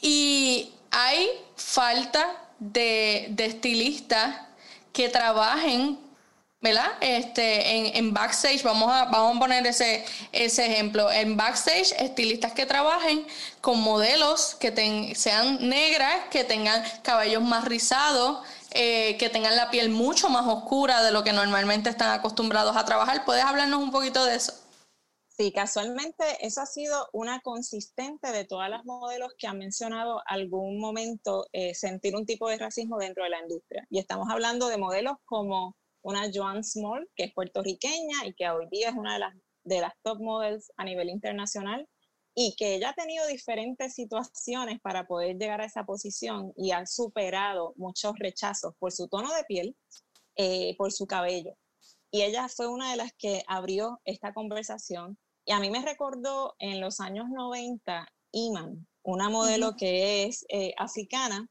[0.00, 4.47] y hay falta de, de estilistas
[4.98, 5.96] que trabajen,
[6.60, 6.90] ¿verdad?
[7.00, 12.66] Este, en, backstage, vamos a, vamos a poner ese, ese ejemplo, en backstage, estilistas que
[12.66, 13.24] trabajen
[13.60, 19.88] con modelos que sean negras, que tengan cabellos más rizados, eh, que tengan la piel
[19.88, 23.24] mucho más oscura de lo que normalmente están acostumbrados a trabajar.
[23.24, 24.52] ¿Puedes hablarnos un poquito de eso?
[25.40, 30.80] Sí, casualmente eso ha sido una consistente de todas las modelos que han mencionado algún
[30.80, 33.86] momento eh, sentir un tipo de racismo dentro de la industria.
[33.88, 38.66] Y estamos hablando de modelos como una Joan Small, que es puertorriqueña y que hoy
[38.68, 41.88] día es una de las, de las top models a nivel internacional
[42.34, 46.84] y que ella ha tenido diferentes situaciones para poder llegar a esa posición y ha
[46.84, 49.76] superado muchos rechazos por su tono de piel,
[50.34, 51.54] eh, por su cabello.
[52.10, 55.16] Y ella fue una de las que abrió esta conversación
[55.48, 60.74] y a mí me recordó en los años 90 Iman, una modelo que es eh,
[60.76, 61.48] africana,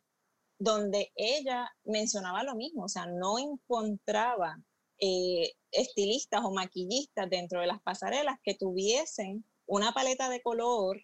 [0.60, 4.62] donde ella mencionaba lo mismo, o sea, no encontraba
[5.00, 11.02] eh, estilistas o maquillistas dentro de las pasarelas que tuviesen una paleta de color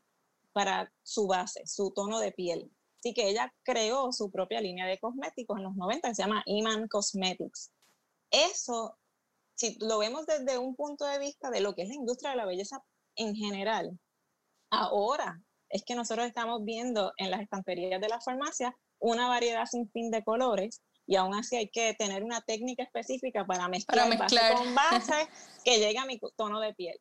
[0.52, 2.72] para su base, su tono de piel.
[3.00, 6.44] Así que ella creó su propia línea de cosméticos en los 90 que se llama
[6.46, 7.72] Iman Cosmetics.
[8.30, 9.00] Eso
[9.56, 12.38] si lo vemos desde un punto de vista de lo que es la industria de
[12.38, 12.84] la belleza
[13.16, 14.00] en general,
[14.70, 19.90] ahora es que nosotros estamos viendo en las estanterías de la farmacia una variedad sin
[19.92, 24.54] fin de colores y aún así hay que tener una técnica específica para mezclar, mezclar.
[24.54, 25.28] Base con base
[25.66, 26.98] que llegue a mi tono de piel.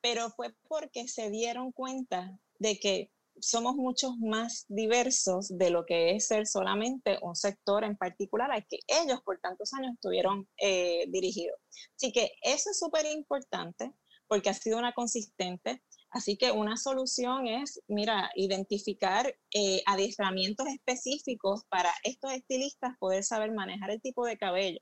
[0.00, 6.10] Pero fue porque se dieron cuenta de que somos muchos más diversos de lo que
[6.16, 11.06] es ser solamente un sector en particular al que ellos por tantos años estuvieron eh,
[11.08, 11.58] dirigidos.
[11.96, 13.92] Así que eso es súper importante
[14.28, 15.82] porque ha sido una consistente.
[16.10, 23.52] Así que una solución es, mira, identificar eh, adiestramientos específicos para estos estilistas poder saber
[23.52, 24.80] manejar el tipo de cabello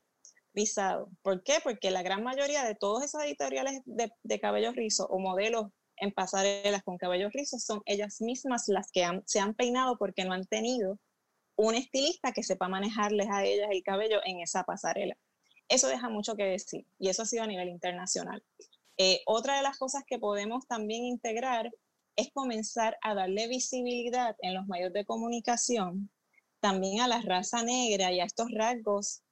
[0.54, 1.10] rizado.
[1.22, 1.54] ¿Por qué?
[1.62, 6.12] Porque la gran mayoría de todos esos editoriales de, de cabello rizo o modelos en
[6.12, 10.46] pasarelas con cabellos rizos son ellas mismas las que se han peinado porque no han
[10.46, 10.98] tenido
[11.56, 15.16] un estilista que sepa manejarles a ellas el cabello en esa pasarela.
[15.68, 18.42] Eso deja mucho que decir y eso ha sido a nivel internacional.
[18.98, 21.70] Eh, otra de las cosas que podemos también integrar
[22.16, 26.10] es comenzar a darle visibilidad en los medios de comunicación
[26.60, 29.22] también a la raza negra y a estos rasgos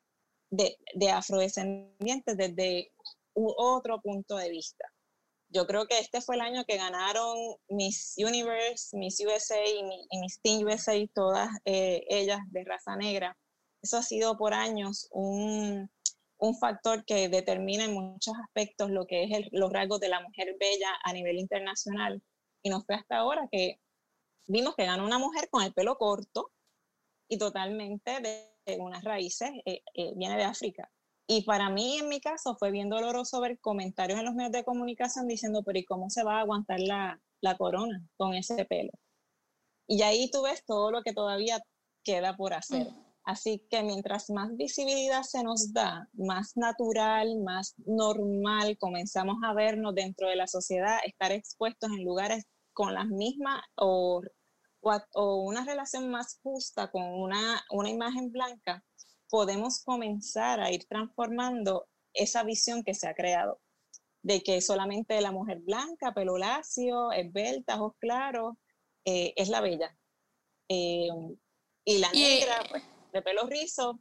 [0.50, 2.92] de, de afrodescendientes desde
[3.34, 4.91] otro punto de vista
[5.52, 7.36] yo creo que este fue el año que ganaron
[7.68, 13.36] Miss Universe, Miss USA y, Miss Teen USA, todas eh, ellas de raza negra.
[13.82, 15.90] Eso ha sido por años un,
[16.38, 20.56] un factor que determina en muchos aspectos lo que es los rasgos de la mujer
[20.58, 22.22] bella a nivel internacional.
[22.62, 23.78] Y no fue hasta ahora que
[24.46, 26.50] vimos que ganó una mujer con el pelo corto
[27.28, 30.90] y totalmente de, unas raíces, eh, eh, viene de África.
[31.26, 34.64] Y para mí, en mi caso, fue bien doloroso ver comentarios en los medios de
[34.64, 38.90] comunicación diciendo, pero ¿y cómo se va a aguantar la, la corona con ese pelo?
[39.86, 41.60] Y ahí tú ves todo lo que todavía
[42.02, 42.88] queda por hacer.
[43.24, 49.94] Así que mientras más visibilidad se nos da, más natural, más normal comenzamos a vernos
[49.94, 54.22] dentro de la sociedad, estar expuestos en lugares con las mismas o,
[54.80, 58.82] o, una relación más justa con una, una imagen blanca,
[59.32, 63.62] podemos comenzar a ir transformando esa visión que se ha creado
[64.22, 68.56] de que solamente la mujer blanca, pelo lacio, esbelta, ojos claros,
[69.06, 69.96] eh, es la bella.
[70.68, 71.08] Eh,
[71.86, 72.82] y la negra, pues,
[73.14, 74.00] de pelo rizo,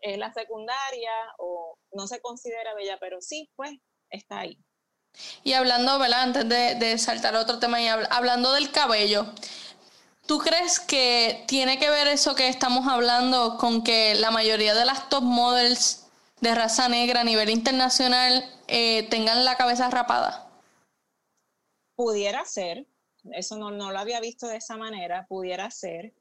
[0.00, 3.72] es la secundaria o no se considera bella, pero sí, pues,
[4.10, 4.58] está ahí.
[5.44, 6.24] Y hablando, ¿verdad?
[6.24, 9.32] Antes de, de saltar a otro tema y hablando del cabello,
[10.28, 14.84] ¿Tú crees que tiene que ver eso que estamos hablando con que la mayoría de
[14.84, 16.06] las top models
[16.42, 20.52] de raza negra a nivel internacional eh, tengan la cabeza rapada?
[21.96, 22.86] Pudiera ser,
[23.32, 26.12] eso no, lo había visto de esa manera, pudiera ser.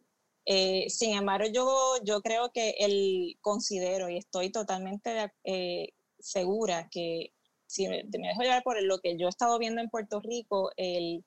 [0.46, 7.34] Eh, sin embargo, yo, yo creo que el considero y estoy totalmente eh, segura que
[7.66, 10.72] si me, me, dejo llevar por lo que yo he estado viendo en Puerto Rico,
[10.78, 11.26] el,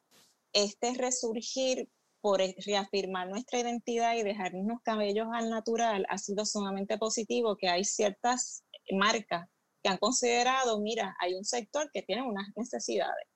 [0.54, 1.90] este resurgir
[2.20, 7.68] por reafirmar nuestra identidad y dejarnos los cabellos al natural ha sido sumamente positivo, que
[7.68, 9.48] hay ciertas marcas
[9.83, 13.26] que han considerado, mira, hay un sector que tiene unas necesidades.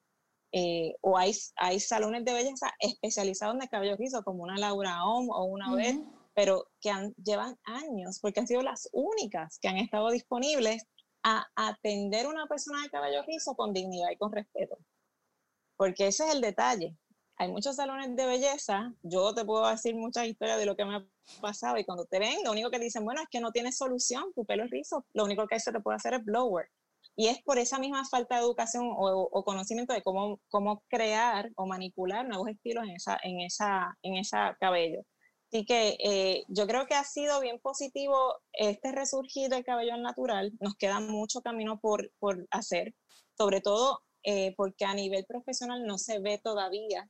[0.53, 5.05] Eh, o hay, hay salones de belleza especializados en el cabello rizo, como una Laura
[5.05, 9.69] Om o una uh pero que han, llevan años, porque han sido las únicas que
[9.69, 10.85] han estado disponibles
[11.23, 14.77] a atender a una persona de cabello rizo con dignidad y con respeto.
[15.77, 16.97] Porque ese es el detalle
[17.37, 20.97] hay muchos salones de belleza, yo te puedo decir muchas historias de lo que me
[20.97, 21.07] ha
[21.41, 24.33] pasado y cuando te ven, lo único que dicen, bueno, es que no tienes solución,
[24.35, 26.69] tu pelo es rizo, lo único que se te puede hacer es blower.
[27.17, 31.67] Y es por esa misma falta de educación o, conocimiento de cómo, cómo crear o
[31.67, 35.03] manipular nuevos estilos en esa, en esa, en esa cabello.
[35.53, 40.53] Así que eh, yo creo que ha sido bien positivo este resurgir del cabello natural.
[40.59, 42.95] Nos queda mucho camino por, por hacer,
[43.37, 47.09] sobre todo eh, porque a nivel profesional no se ve todavía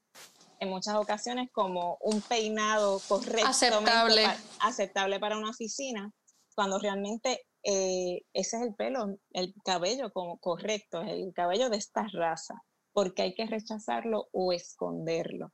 [0.59, 4.27] en muchas ocasiones como un peinado correcto, aceptable.
[4.61, 6.11] Aceptable para una oficina,
[6.55, 11.77] cuando realmente eh, ese es el pelo, el cabello como correcto, es el cabello de
[11.77, 12.55] esta raza,
[12.93, 15.53] porque hay que rechazarlo o esconderlo.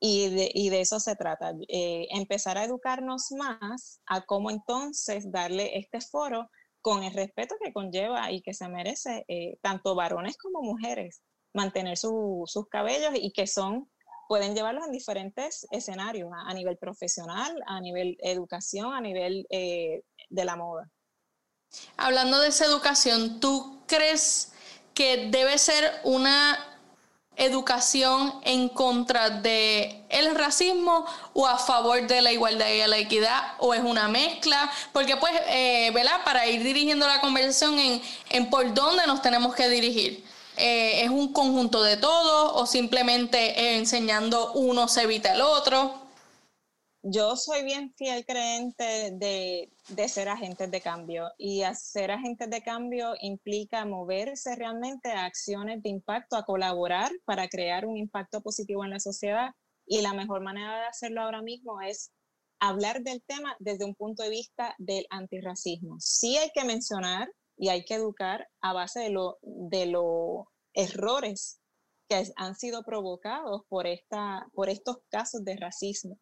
[0.00, 5.30] Y de, y de eso se trata, eh, empezar a educarnos más a cómo entonces
[5.30, 6.48] darle este foro
[6.82, 11.22] con el respeto que conlleva y que se merece eh, tanto varones como mujeres,
[11.54, 13.90] mantener sus cabellos y que son,
[14.28, 20.44] pueden llevarlos en diferentes escenarios, a, nivel profesional, a nivel educación, a nivel eh, de
[20.44, 20.90] la moda.
[21.96, 24.52] Hablando de esa educación, ¿tú crees
[24.94, 26.71] que debe ser una
[27.36, 33.54] educación en contra de el racismo o a favor de la igualdad y la equidad
[33.58, 36.24] o es una mezcla porque pues eh, ¿verdad?
[36.24, 40.24] para ir dirigiendo la conversación en, en por dónde nos tenemos que dirigir.
[40.58, 46.01] Eh, es un conjunto de todos o simplemente enseñando uno se evita el otro
[47.02, 53.14] yo soy bien fiel creyente de, ser agentes de cambio y ser agentes de cambio
[53.20, 58.90] implica moverse realmente a acciones de impacto, a colaborar para crear un impacto positivo en
[58.90, 59.50] la sociedad
[59.84, 62.12] y la mejor manera de hacerlo ahora mismo es
[62.60, 65.96] hablar del tema desde un punto de vista del antirracismo.
[65.98, 71.58] Sí hay que mencionar y hay que educar a base de, lo, de los errores
[72.08, 76.20] que han sido provocados por, esta, por estos casos de racismo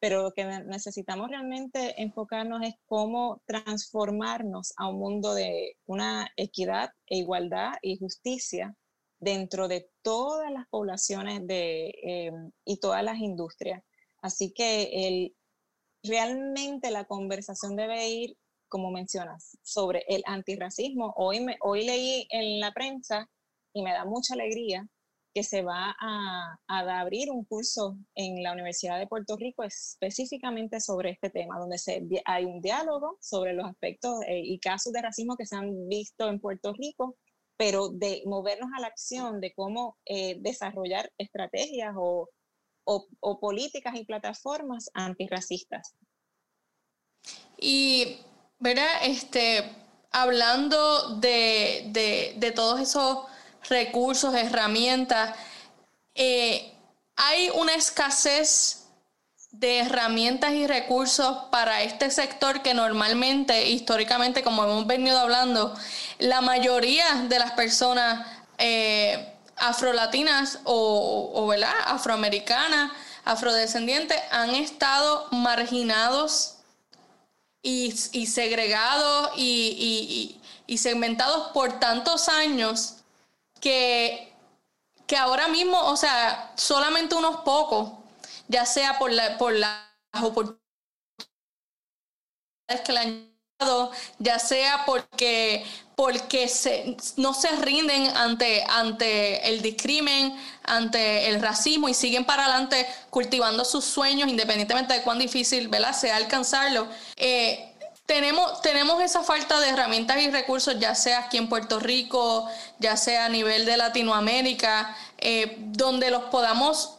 [0.00, 6.90] pero lo que necesitamos realmente enfocarnos es cómo transformarnos a un mundo de una equidad
[7.06, 8.74] e igualdad y justicia
[9.20, 13.84] dentro de todas las poblaciones de, em, y todas las industrias.
[14.22, 15.36] Así que el,
[16.02, 18.36] realmente la conversación debe ir,
[18.68, 21.12] como mencionas, sobre el antirracismo.
[21.16, 23.28] Hoy, me, hoy leí en la prensa
[23.74, 24.88] y me da mucha alegría
[25.32, 31.10] que se va a, abrir un curso en la Universidad de Puerto Rico específicamente sobre
[31.10, 35.36] este tema, donde se, hay un diálogo sobre los aspectos eh, y casos de racismo
[35.36, 37.16] que se han visto en Puerto Rico,
[37.56, 42.28] pero de movernos a la acción, de cómo eh, desarrollar estrategias o,
[43.40, 45.94] políticas y plataformas antirracistas.
[47.56, 48.18] Y,
[48.58, 48.88] ¿verdad?
[49.04, 49.62] Este,
[50.10, 53.26] hablando de, de, de todos esos
[53.68, 55.34] recursos, herramientas.
[56.14, 56.72] Eh,
[57.16, 58.84] hay una escasez
[59.50, 65.76] de herramientas y recursos para este sector que normalmente, históricamente, como hemos venido hablando,
[66.18, 68.26] la mayoría de las personas
[68.58, 71.52] eh, afrolatinas o, o
[71.86, 72.92] afroamericanas,
[73.24, 76.56] afrodescendientes, han estado marginados
[77.62, 77.92] y,
[78.26, 80.40] segregados y
[80.78, 82.99] segmentados por tantos años
[83.60, 84.32] que,
[85.06, 87.90] que ahora mismo, o sea, solamente unos pocos,
[88.48, 89.80] ya sea por, la, por las
[90.22, 90.60] oportunidades
[92.84, 99.60] que le han dado, ya sea porque, porque se, no se rinden ante, ante el
[99.62, 105.68] discrimen, ante el racismo y siguen para adelante cultivando sus sueños, independientemente de cuán difícil
[105.68, 105.92] ¿verdad?
[105.92, 106.88] sea alcanzarlo.
[107.16, 107.69] Eh,
[108.10, 112.50] tenemos, tenemos esa falta de herramientas y recursos, ya sea aquí en Puerto Rico,
[112.80, 116.96] ya sea a nivel de Latinoamérica, eh, donde los podamos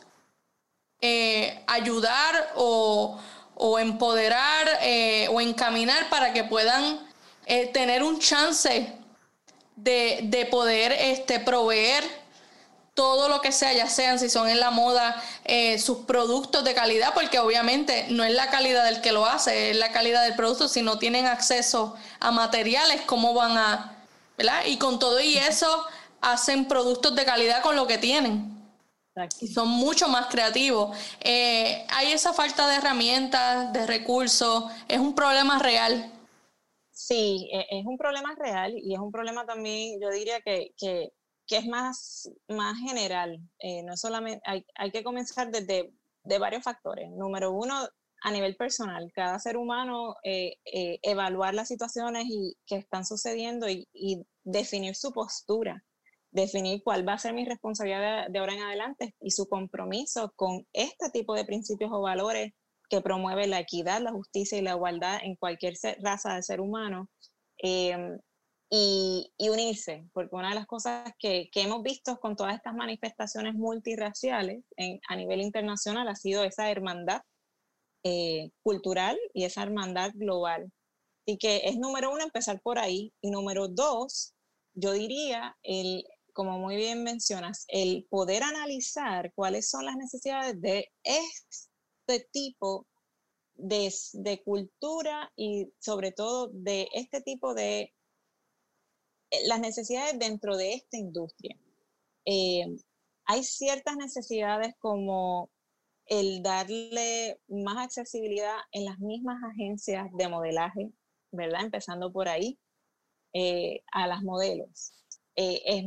[1.01, 3.19] eh, ayudar o,
[3.77, 7.05] empoderar eh, o encaminar para que puedan
[7.73, 8.93] tener un chance
[9.75, 12.20] de, de poder este, proveer
[12.93, 16.73] todo lo que sea, ya sean si son en la moda, eh, sus productos de
[16.73, 20.35] calidad, porque obviamente no es la calidad del que lo hace, es la calidad del
[20.35, 20.67] producto.
[20.67, 23.97] Si no tienen acceso a materiales, ¿cómo van a...?
[24.37, 24.65] ¿Verdad?
[24.65, 25.85] Y con todo y eso,
[26.19, 28.51] hacen productos de calidad con lo que tienen.
[29.39, 30.97] Y son mucho más creativos.
[31.19, 36.11] Eh, hay esa falta de herramientas, de recursos, es un problema real.
[36.91, 41.11] Sí, e, es un problema real y es un problema también, yo diría que, que
[41.51, 43.37] que es más, más general.
[43.59, 45.91] Eh, no solamente, hay, hay, que comenzar desde
[46.23, 47.11] de varios factores.
[47.11, 47.75] Número uno,
[48.23, 53.67] a nivel personal, cada ser humano eh, eh, evaluar las situaciones y, que están sucediendo
[53.67, 55.83] y, y, definir su postura,
[56.31, 60.65] definir cuál va a ser mi responsabilidad de, ahora en adelante y su compromiso con
[60.71, 62.53] este tipo de principios o valores
[62.89, 67.09] que promueve la equidad, la justicia y la igualdad en cualquier raza de ser humano
[68.73, 74.63] y, unirse, porque una de las cosas que, hemos visto con todas estas manifestaciones multiraciales
[75.09, 77.21] a nivel internacional ha sido esa hermandad
[78.03, 80.71] eh, cultural y esa hermandad global.
[81.27, 84.33] Así que es número uno empezar por ahí y número dos,
[84.73, 90.87] yo diría, el, como muy bien mencionas, el poder analizar cuáles son las necesidades de
[91.03, 92.87] este tipo
[93.55, 97.93] de, de cultura y sobre todo de este tipo de
[99.45, 101.57] las necesidades dentro de esta industria.
[102.25, 102.65] Eh,
[103.25, 105.49] hay ciertas necesidades como
[106.05, 110.91] el darle más accesibilidad en las mismas agencias de modelaje,
[111.31, 111.61] ¿verdad?
[111.61, 112.59] Empezando por ahí,
[113.33, 114.93] eh, a las modelos.
[115.35, 115.85] es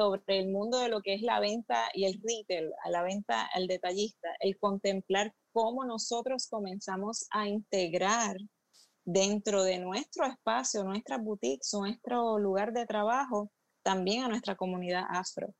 [0.00, 3.46] sobre el mundo de lo que es la venta y el retail, a la venta
[3.52, 8.36] al detallista, el contemplar cómo nosotros comenzamos a integrar
[9.04, 13.50] dentro de nuestro espacio, nuestras boutiques, nuestro lugar de trabajo,
[13.82, 15.54] también a nuestra comunidad afro.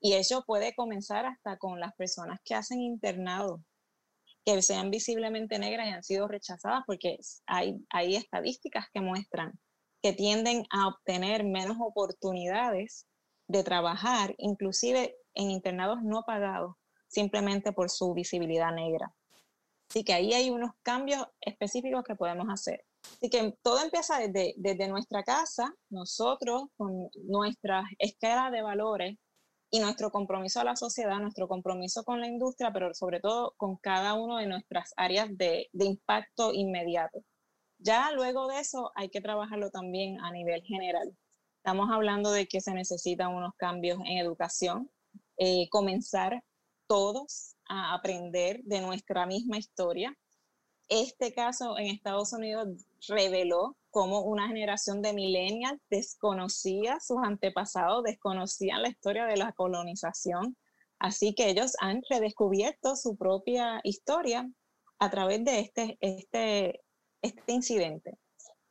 [0.00, 3.62] Y eso puede comenzar hasta con las personas que hacen internado,
[4.44, 7.16] que sean visiblemente negras y han sido rechazadas, porque
[7.46, 9.58] hay estadísticas que muestran
[10.02, 13.06] que tienden a obtener menos oportunidades
[13.46, 16.74] de trabajar, inclusive en internados no pagados,
[17.06, 19.14] simplemente por su visibilidad negra.
[19.92, 22.82] Así que ahí hay unos cambios específicos que podemos hacer.
[23.04, 29.18] Así que todo empieza desde, desde nuestra casa, nosotros con nuestra escala de valores
[29.70, 33.76] y nuestro compromiso a la sociedad, nuestro compromiso con la industria, pero sobre todo con
[33.76, 37.22] cada una de nuestras áreas de, de impacto inmediato.
[37.76, 41.14] Ya luego de eso hay que trabajarlo también a nivel general.
[41.58, 44.90] Estamos hablando de que se necesitan unos cambios en educación,
[45.36, 46.42] eh, comenzar
[46.86, 50.14] todos a aprender de nuestra misma historia.
[50.90, 52.68] Este caso en Estados Unidos
[53.08, 60.54] reveló cómo una generación de millennials desconocía sus antepasados, desconocían la historia de la colonización.
[60.98, 64.46] Así que ellos han redescubierto su propia historia
[64.98, 66.80] a través de este, este,
[67.22, 68.18] este incidente.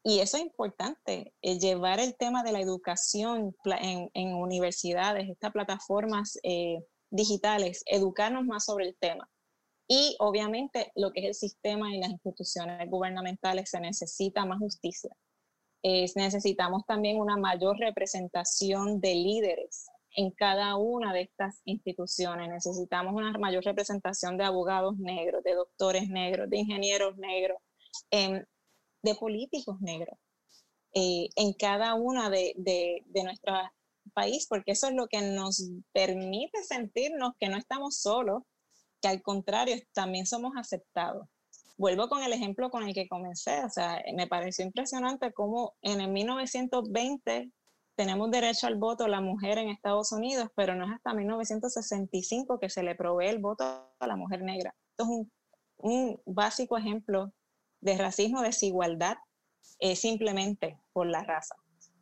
[0.03, 6.37] Y eso es importante, eh, llevar el tema de la educación en, universidades, estas plataformas
[6.43, 9.29] eh, digitales, educarnos más sobre el tema.
[9.87, 15.11] Y obviamente lo que es el sistema y las instituciones gubernamentales se necesita más justicia.
[15.83, 22.49] necesitamos también una mayor representación de líderes en cada una de estas instituciones.
[22.49, 27.57] Necesitamos una mayor representación de abogados negros, de doctores negros, de ingenieros negros,
[28.11, 28.43] em,
[29.03, 30.17] de políticos negros
[30.93, 33.53] eh, en cada una de, de, de nuestro
[34.13, 38.43] país, porque eso es lo que nos permite sentirnos que no estamos solos,
[39.01, 41.27] que al contrario, también somos aceptados.
[41.77, 46.01] Vuelvo con el ejemplo con el que comencé, o sea, me pareció impresionante cómo en
[46.01, 47.51] el 1920
[47.95, 52.69] tenemos derecho al voto la mujer en Estados Unidos, pero no es hasta 1965 que
[52.69, 53.63] se le provee el voto
[53.99, 54.75] a la mujer negra.
[54.91, 55.31] Esto es un,
[55.77, 57.33] un básico ejemplo
[57.81, 59.17] de racismo, desigualdad,
[59.79, 61.55] eh, simplemente por la raza.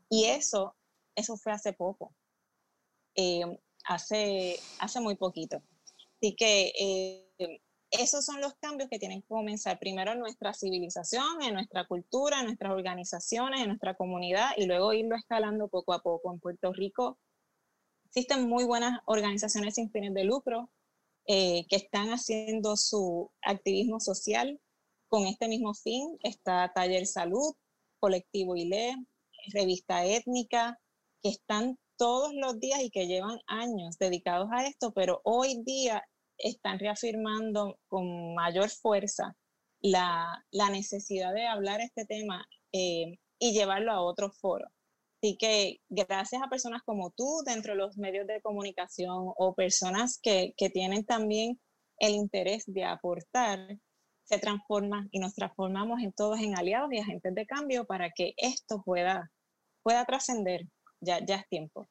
[0.10, 0.76] Y eso,
[1.16, 2.14] eso fue hace poco,
[3.16, 3.43] eh,
[3.86, 5.62] hace, hace muy poquito.
[6.16, 11.41] Así que eh, esos son los cambios que tienen que comenzar primero en nuestra civilización,
[11.41, 16.01] en nuestra cultura, en nuestras organizaciones, en nuestra comunidad y luego irlo escalando poco a
[16.01, 16.32] poco.
[16.32, 17.18] En Puerto Rico
[18.05, 20.70] existen muy buenas organizaciones sin fines de lucro
[21.26, 24.60] que están haciendo su activismo social
[25.10, 27.55] con este mismo fin está Taller Salud,
[27.99, 28.95] Colectivo ILE,
[29.51, 30.80] Revista Étnica,
[31.22, 36.04] que están todos los días y que llevan años dedicados a esto, pero hoy día
[36.38, 39.36] están reafirmando con mayor fuerza
[39.82, 44.70] la, necesidad de hablar este tema eh, y llevarlo a otros foros.
[45.22, 50.18] Así que gracias a personas como tú dentro de los medios de comunicación o personas
[50.22, 51.60] que, que tienen también
[52.00, 53.60] el interés de aportar,
[54.24, 58.34] se transforma y nos transformamos en todos en aliados y agentes de cambio para que
[58.38, 59.32] esto pueda,
[59.84, 60.68] pueda trascender.
[61.02, 61.88] Ya, ya es tiempo.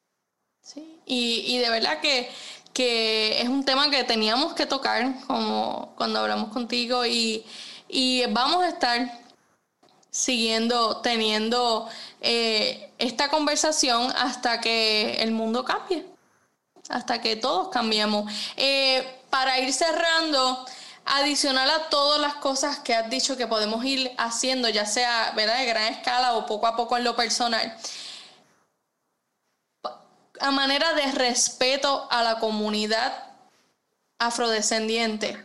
[0.61, 2.29] Sí, y, y de verdad que,
[2.73, 7.45] que, es un tema que teníamos que tocar como cuando hablamos contigo y,
[7.87, 9.19] y vamos a estar
[10.11, 11.87] siguiendo, teniendo
[12.21, 16.05] eh, esta conversación hasta que el mundo cambie,
[16.89, 18.31] hasta que todos cambiemos.
[18.57, 20.65] Eh, para ir cerrando,
[21.05, 25.59] adicional a todas las cosas que has dicho que podemos ir haciendo, ya sea ¿verdad?
[25.59, 27.75] de gran escala o poco a poco en lo personal,
[30.39, 33.13] a manera de respeto a la comunidad
[34.19, 35.37] afrodescendiente,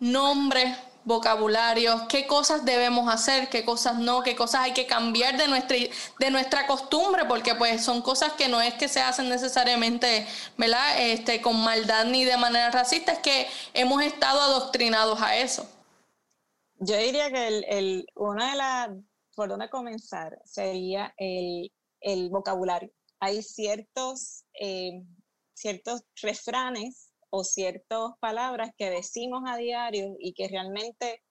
[0.00, 0.76] nombre,
[1.06, 5.76] vocabularios, qué cosas debemos hacer, qué cosas no, qué cosas hay que cambiar de nuestra,
[6.18, 10.26] de nuestra costumbre, porque pues son cosas que no es que se hacen necesariamente,
[10.58, 11.00] ¿verdad?
[11.00, 15.68] Este, con maldad ni de manera racista, es que hemos estado adoctrinados a eso.
[16.80, 18.88] Yo diría que el, el, una de las,
[19.36, 22.90] por dónde comenzar, sería el, el vocabulario.
[23.20, 25.02] Hay ciertos, eh,
[25.54, 31.22] ciertos refranes o ciertas palabras que decimos a diario y que realmente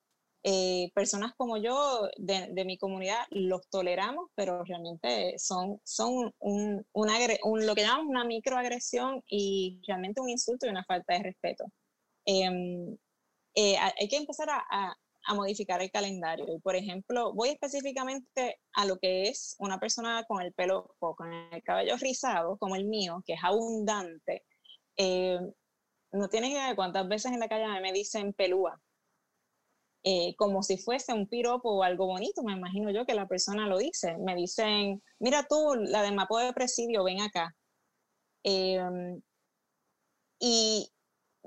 [0.47, 6.85] eh, personas como yo de, de, mi comunidad los toleramos, pero realmente son, son un,
[6.93, 7.13] una,
[7.43, 11.65] un, lo que llamamos una microagresión y realmente un insulto y una falta de respeto.
[12.25, 12.95] Em,
[13.55, 14.95] eh, hay que empezar a, a,
[15.25, 16.45] a, modificar el calendario.
[16.53, 21.15] Y por ejemplo, voy específicamente a lo que es una persona con el pelo o
[21.15, 24.43] con el cabello rizado, como el mío, que es abundante.
[24.97, 25.39] Eh,
[26.11, 28.79] no tienes idea de cuántas veces en la calle me dicen pelúa,
[30.07, 33.67] eh, como si fuese un piropo o algo bonito, me imagino yo que la persona
[33.67, 34.17] lo dice.
[34.19, 37.55] Me dicen, mira tú, la de Mapo de Presidio, ven acá.
[38.43, 39.21] Em,
[40.39, 40.89] Y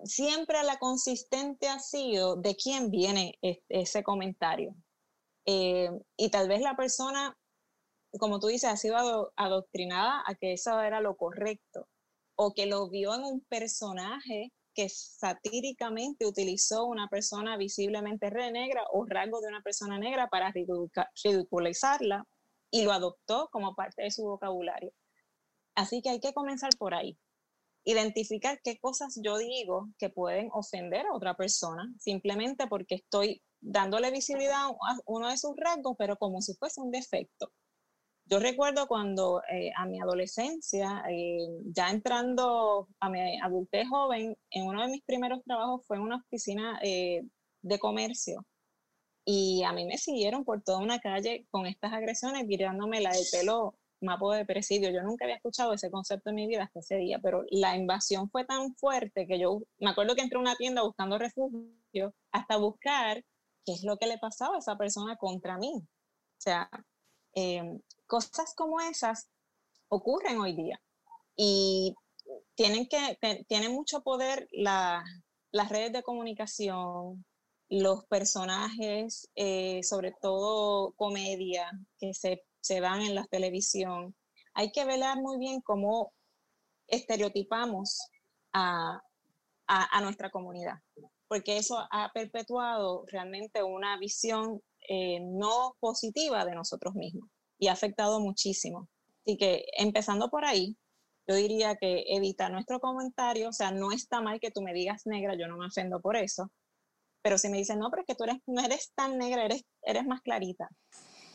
[0.05, 3.39] siempre la consistente ha sido de quién viene
[3.69, 4.75] ese comentario.
[5.47, 7.37] Eh, y tal vez la persona,
[8.19, 11.89] como tú dices, ha sido adoctrinada a que eso era lo correcto,
[12.37, 18.85] o que lo vio en un personaje que satíricamente utilizó una persona visiblemente re negra
[18.93, 22.25] o rasgo de una persona negra para ridiculizarla
[22.71, 24.93] y lo adoptó como parte de su vocabulario.
[25.75, 27.19] Así que hay que comenzar por ahí.
[27.89, 34.11] Identificar qué cosas yo digo que pueden ofender a otra persona simplemente porque estoy dándole
[34.11, 37.51] visibilidad a uno de sus rasgos, pero como si fuese un defecto.
[38.27, 44.67] Yo recuerdo cuando eh, a mi adolescencia, eh, ya entrando a mi adultez joven, en
[44.67, 47.23] uno de mis primeros trabajos fue en una oficina eh,
[47.63, 48.45] de comercio.
[49.25, 53.25] Y a mí me siguieron por toda una calle con estas agresiones, tirándome la del
[53.33, 54.91] pelo mapo de presidio.
[54.91, 58.31] Yo nunca había escuchado ese concepto en mi vida hasta ese día, pero la invasión
[58.31, 62.57] fue tan fuerte que yo me acuerdo que entré a una tienda buscando refugio hasta
[62.57, 63.25] buscar
[63.65, 65.73] qué es lo que le pasaba a esa persona contra mí.
[65.75, 66.71] O sea,
[67.35, 69.29] eh, cosas como esas
[69.89, 70.81] ocurren hoy día
[71.37, 71.95] y
[72.55, 73.19] tienen, que,
[73.49, 77.25] tienen mucho poder las redes de comunicación,
[77.69, 84.15] los personajes, eh, sobre todo comedia, que se, se dan en la televisión.
[84.55, 86.13] Hay que velar muy bien cómo
[86.89, 87.99] estereotipamos
[88.53, 89.03] a,
[90.03, 90.77] nuestra comunidad,
[91.29, 97.29] porque eso ha perpetuado realmente una visión eh, no positiva de nosotros mismos
[97.59, 98.89] y ha afectado muchísimo.
[99.27, 100.79] Así que empezando por ahí,
[101.27, 105.03] yo diría que evita nuestro comentario, o sea, no está mal que tú me digas
[105.05, 106.51] negra, yo no me ofendo por eso,
[107.23, 109.63] pero si me dicen, no, pero es que tú eres, no eres tan negra, eres,
[109.83, 110.71] eres más clarita,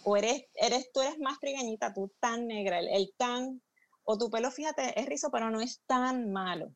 [0.03, 3.61] o eres, eres, tú eres más trigueñita, tú tan negra, el, tan,
[4.03, 6.71] o tu pelo, fíjate, es rizo, pero no es tan malo.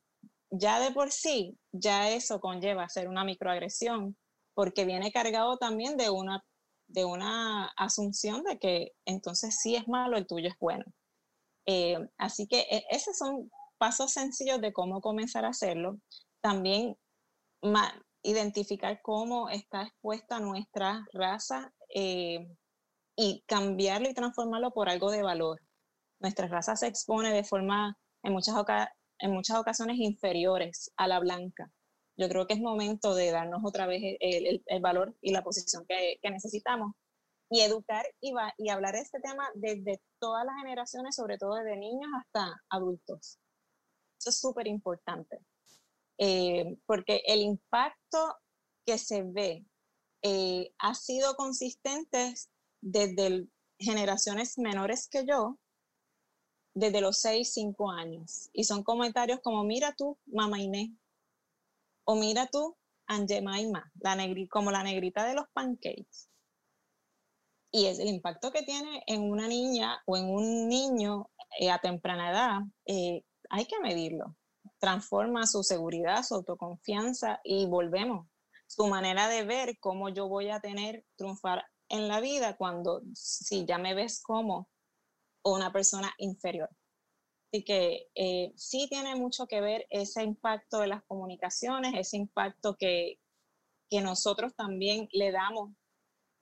[0.50, 4.18] Ya de por sí, ya eso conlleva ser una microagresión,
[4.54, 6.44] porque viene cargado también de una
[6.88, 10.86] de una asunción de que entonces sí es malo, el tuyo es bueno.
[11.66, 16.00] Eh, así que e, esos son pasos sencillos de cómo comenzar a hacerlo.
[16.42, 16.98] También
[18.24, 22.48] identificar cómo está expuesta nuestra raza eh,
[23.18, 25.62] y cambiarlo y transformarlo por algo de valor.
[26.20, 28.56] Nuestra raza se expone de forma, en muchas,
[29.20, 31.70] en muchas ocasiones, inferiores a la blanca
[32.18, 36.20] yo creo que es momento de darnos otra vez el, valor y la posición que,
[36.24, 36.94] necesitamos
[37.50, 41.78] y educar y, y hablar de este tema desde todas las generaciones, sobre todo desde
[41.78, 43.40] niños hasta adultos.
[44.20, 45.40] Eso es súper importante,
[46.18, 48.36] eh, porque el impacto
[48.86, 49.64] que se ve
[50.24, 52.34] eh, ha sido consistente
[52.82, 53.48] desde
[53.80, 55.58] generaciones menores que yo,
[56.74, 58.50] desde los 6, 5 años.
[58.54, 60.90] Y son comentarios como, mira tú, mamá Inés,
[62.06, 66.30] o mira tú, Angemaima, la negri, como la negrita de los pancakes.
[67.72, 71.80] Y es el impacto que tiene en una niña o en un niño eh, a
[71.80, 74.36] temprana edad, eh, hay que medirlo.
[74.80, 78.28] Transforma su seguridad, su autoconfianza y volvemos.
[78.68, 83.66] Su manera de ver cómo yo voy a tener triunfar en la vida cuando si
[83.66, 84.70] ya me ves como
[85.44, 86.70] una persona inferior.
[87.52, 92.76] Así que eh, sí tiene mucho que ver ese impacto de las comunicaciones, ese impacto
[92.76, 93.20] que,
[93.90, 95.72] que nosotros también le damos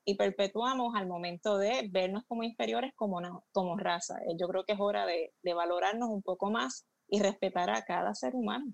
[0.06, 4.18] y perpetuamos al momento de vernos como inferiores como, como raza.
[4.28, 7.86] Eh, yo creo que es hora de, de, valorarnos un poco más y respetar a
[7.86, 8.74] cada ser humano.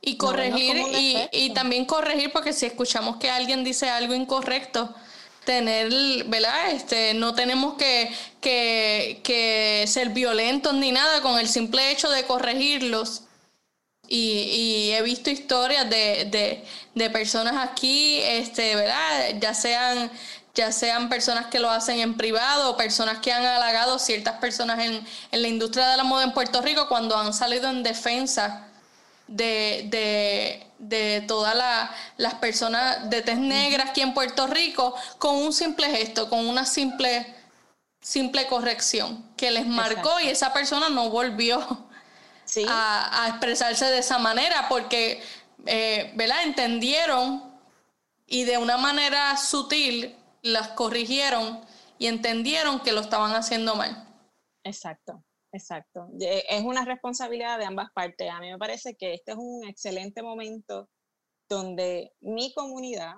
[0.00, 4.94] Y corregir, y, y, también corregir, porque si escuchamos que alguien dice algo incorrecto,
[5.46, 5.88] tener,
[6.26, 6.72] ¿verdad?
[6.72, 13.22] Este, no tenemos que, que, ser violentos ni nada con el simple hecho de corregirlos.
[14.08, 16.62] Y, he visto historias de,
[17.12, 19.36] personas aquí, este, ¿verdad?
[19.40, 20.10] Ya sean,
[20.54, 24.80] ya sean personas que lo hacen en privado o personas que han halagado ciertas personas
[24.80, 28.66] en, en la industria de la moda en Puerto Rico cuando han salido en defensa
[29.26, 30.65] de, de,
[31.26, 31.56] todas
[32.16, 36.64] las personas de tez negra aquí en Puerto Rico con un simple gesto, con una
[36.64, 37.34] simple,
[38.00, 41.86] simple corrección que les marcó y esa persona no volvió
[42.68, 45.22] a, expresarse de esa manera porque,
[45.66, 46.42] eh, ¿verdad?
[46.44, 47.42] Entendieron
[48.26, 51.60] y de una manera sutil las corrigieron
[51.98, 54.06] y entendieron que lo estaban haciendo mal.
[54.64, 55.22] Exacto.
[55.56, 56.08] Exacto.
[56.20, 58.30] Es una responsabilidad de ambas partes.
[58.30, 60.90] A mí me parece que este es un excelente momento
[61.48, 63.14] donde mi comunidad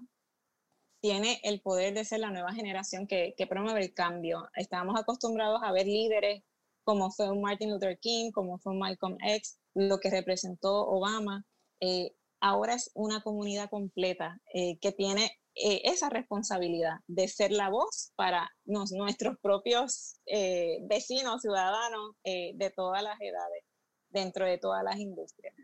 [1.01, 4.49] tiene el poder de ser la nueva generación que, promueve el cambio.
[4.55, 6.43] Estábamos acostumbrados a ver líderes
[6.85, 11.45] como fue un Martin Luther King, como fue Malcolm X, lo que representó Obama,
[11.81, 15.31] eh, ahora es una comunidad completa eh, que tiene
[15.65, 20.17] eh, esa responsabilidad de ser la voz para nuestros propios
[20.89, 23.65] vecinos, ciudadanos de todas las edades,
[24.11, 25.55] dentro de todas las industrias.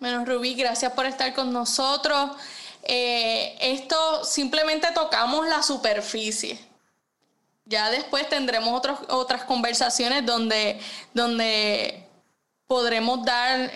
[0.00, 2.36] Bueno, Rubí, gracias por estar con nosotros.
[2.82, 6.58] esto simplemente tocamos la superficie.
[7.64, 10.80] Ya después tendremos otras conversaciones donde,
[11.14, 12.06] donde
[12.66, 13.70] podremos dar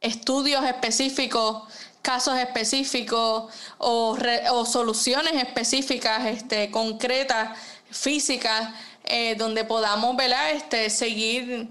[0.00, 1.64] estudios específicos,
[2.06, 4.16] casos específicos o,
[4.64, 7.58] soluciones específicas, este, concretas,
[7.90, 8.72] físicas,
[9.04, 10.16] eh, donde podamos
[10.52, 11.68] Este, seguir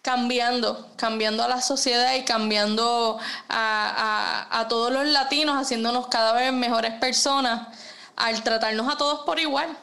[0.00, 3.18] cambiando, cambiando a la sociedad y cambiando
[3.50, 7.68] a, todos los latinos, haciéndonos cada vez mejores personas
[8.16, 9.76] al tratarnos a todos por igual.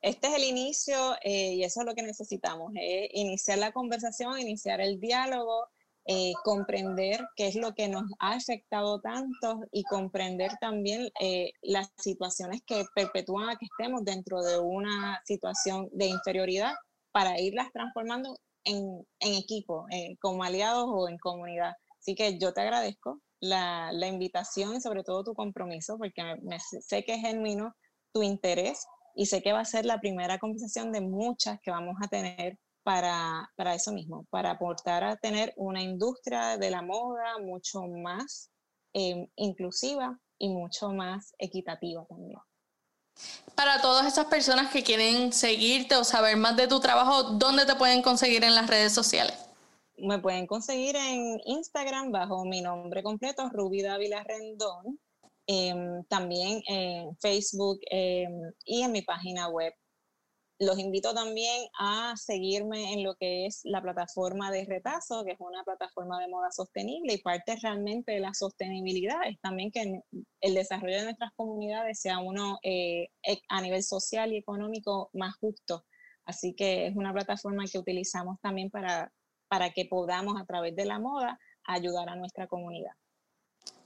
[0.00, 2.72] Este es el inicio eh, y eso es lo que necesitamos,
[3.12, 5.68] iniciar la conversación, iniciar el diálogo,
[6.06, 11.90] eh, comprender qué es lo que nos ha afectado tanto y comprender también eh, las
[11.98, 16.72] situaciones que perpetúan a que estemos dentro de una situación de inferioridad
[17.12, 21.74] para irlas transformando en, equipo, eh, como aliados o en comunidad.
[21.98, 26.22] Así que yo te agradezco la, invitación y sobre todo tu compromiso, porque
[26.80, 27.74] sé que es genuino
[28.12, 31.96] tu interés y sé que va a ser la primera conversación de muchas que vamos
[32.02, 32.58] a tener
[32.90, 38.50] para, para eso mismo, para aportar a tener una industria de la moda mucho más
[38.92, 42.40] em, inclusiva y mucho más equitativa también.
[43.54, 47.76] Para todas esas personas que quieren seguirte o saber más de tu trabajo, ¿dónde te
[47.76, 49.38] pueden conseguir en las redes sociales?
[49.96, 54.98] Me pueden conseguir en Instagram bajo mi nombre completo, Ruby Dávila Rendón,
[55.46, 59.72] em, también en Facebook em, y en mi página web
[60.60, 65.40] los invito también a seguirme en lo que es la plataforma de Retazo, que es
[65.40, 70.02] una plataforma de moda sostenible y parte realmente de la sostenibilidad es también que
[70.42, 75.34] el desarrollo de nuestras comunidades sea uno eh, e, a nivel social y económico más
[75.36, 75.86] justo.
[76.26, 79.10] Así que es una plataforma que utilizamos también para,
[79.48, 82.92] para que podamos a través de la moda ayudar a nuestra comunidad.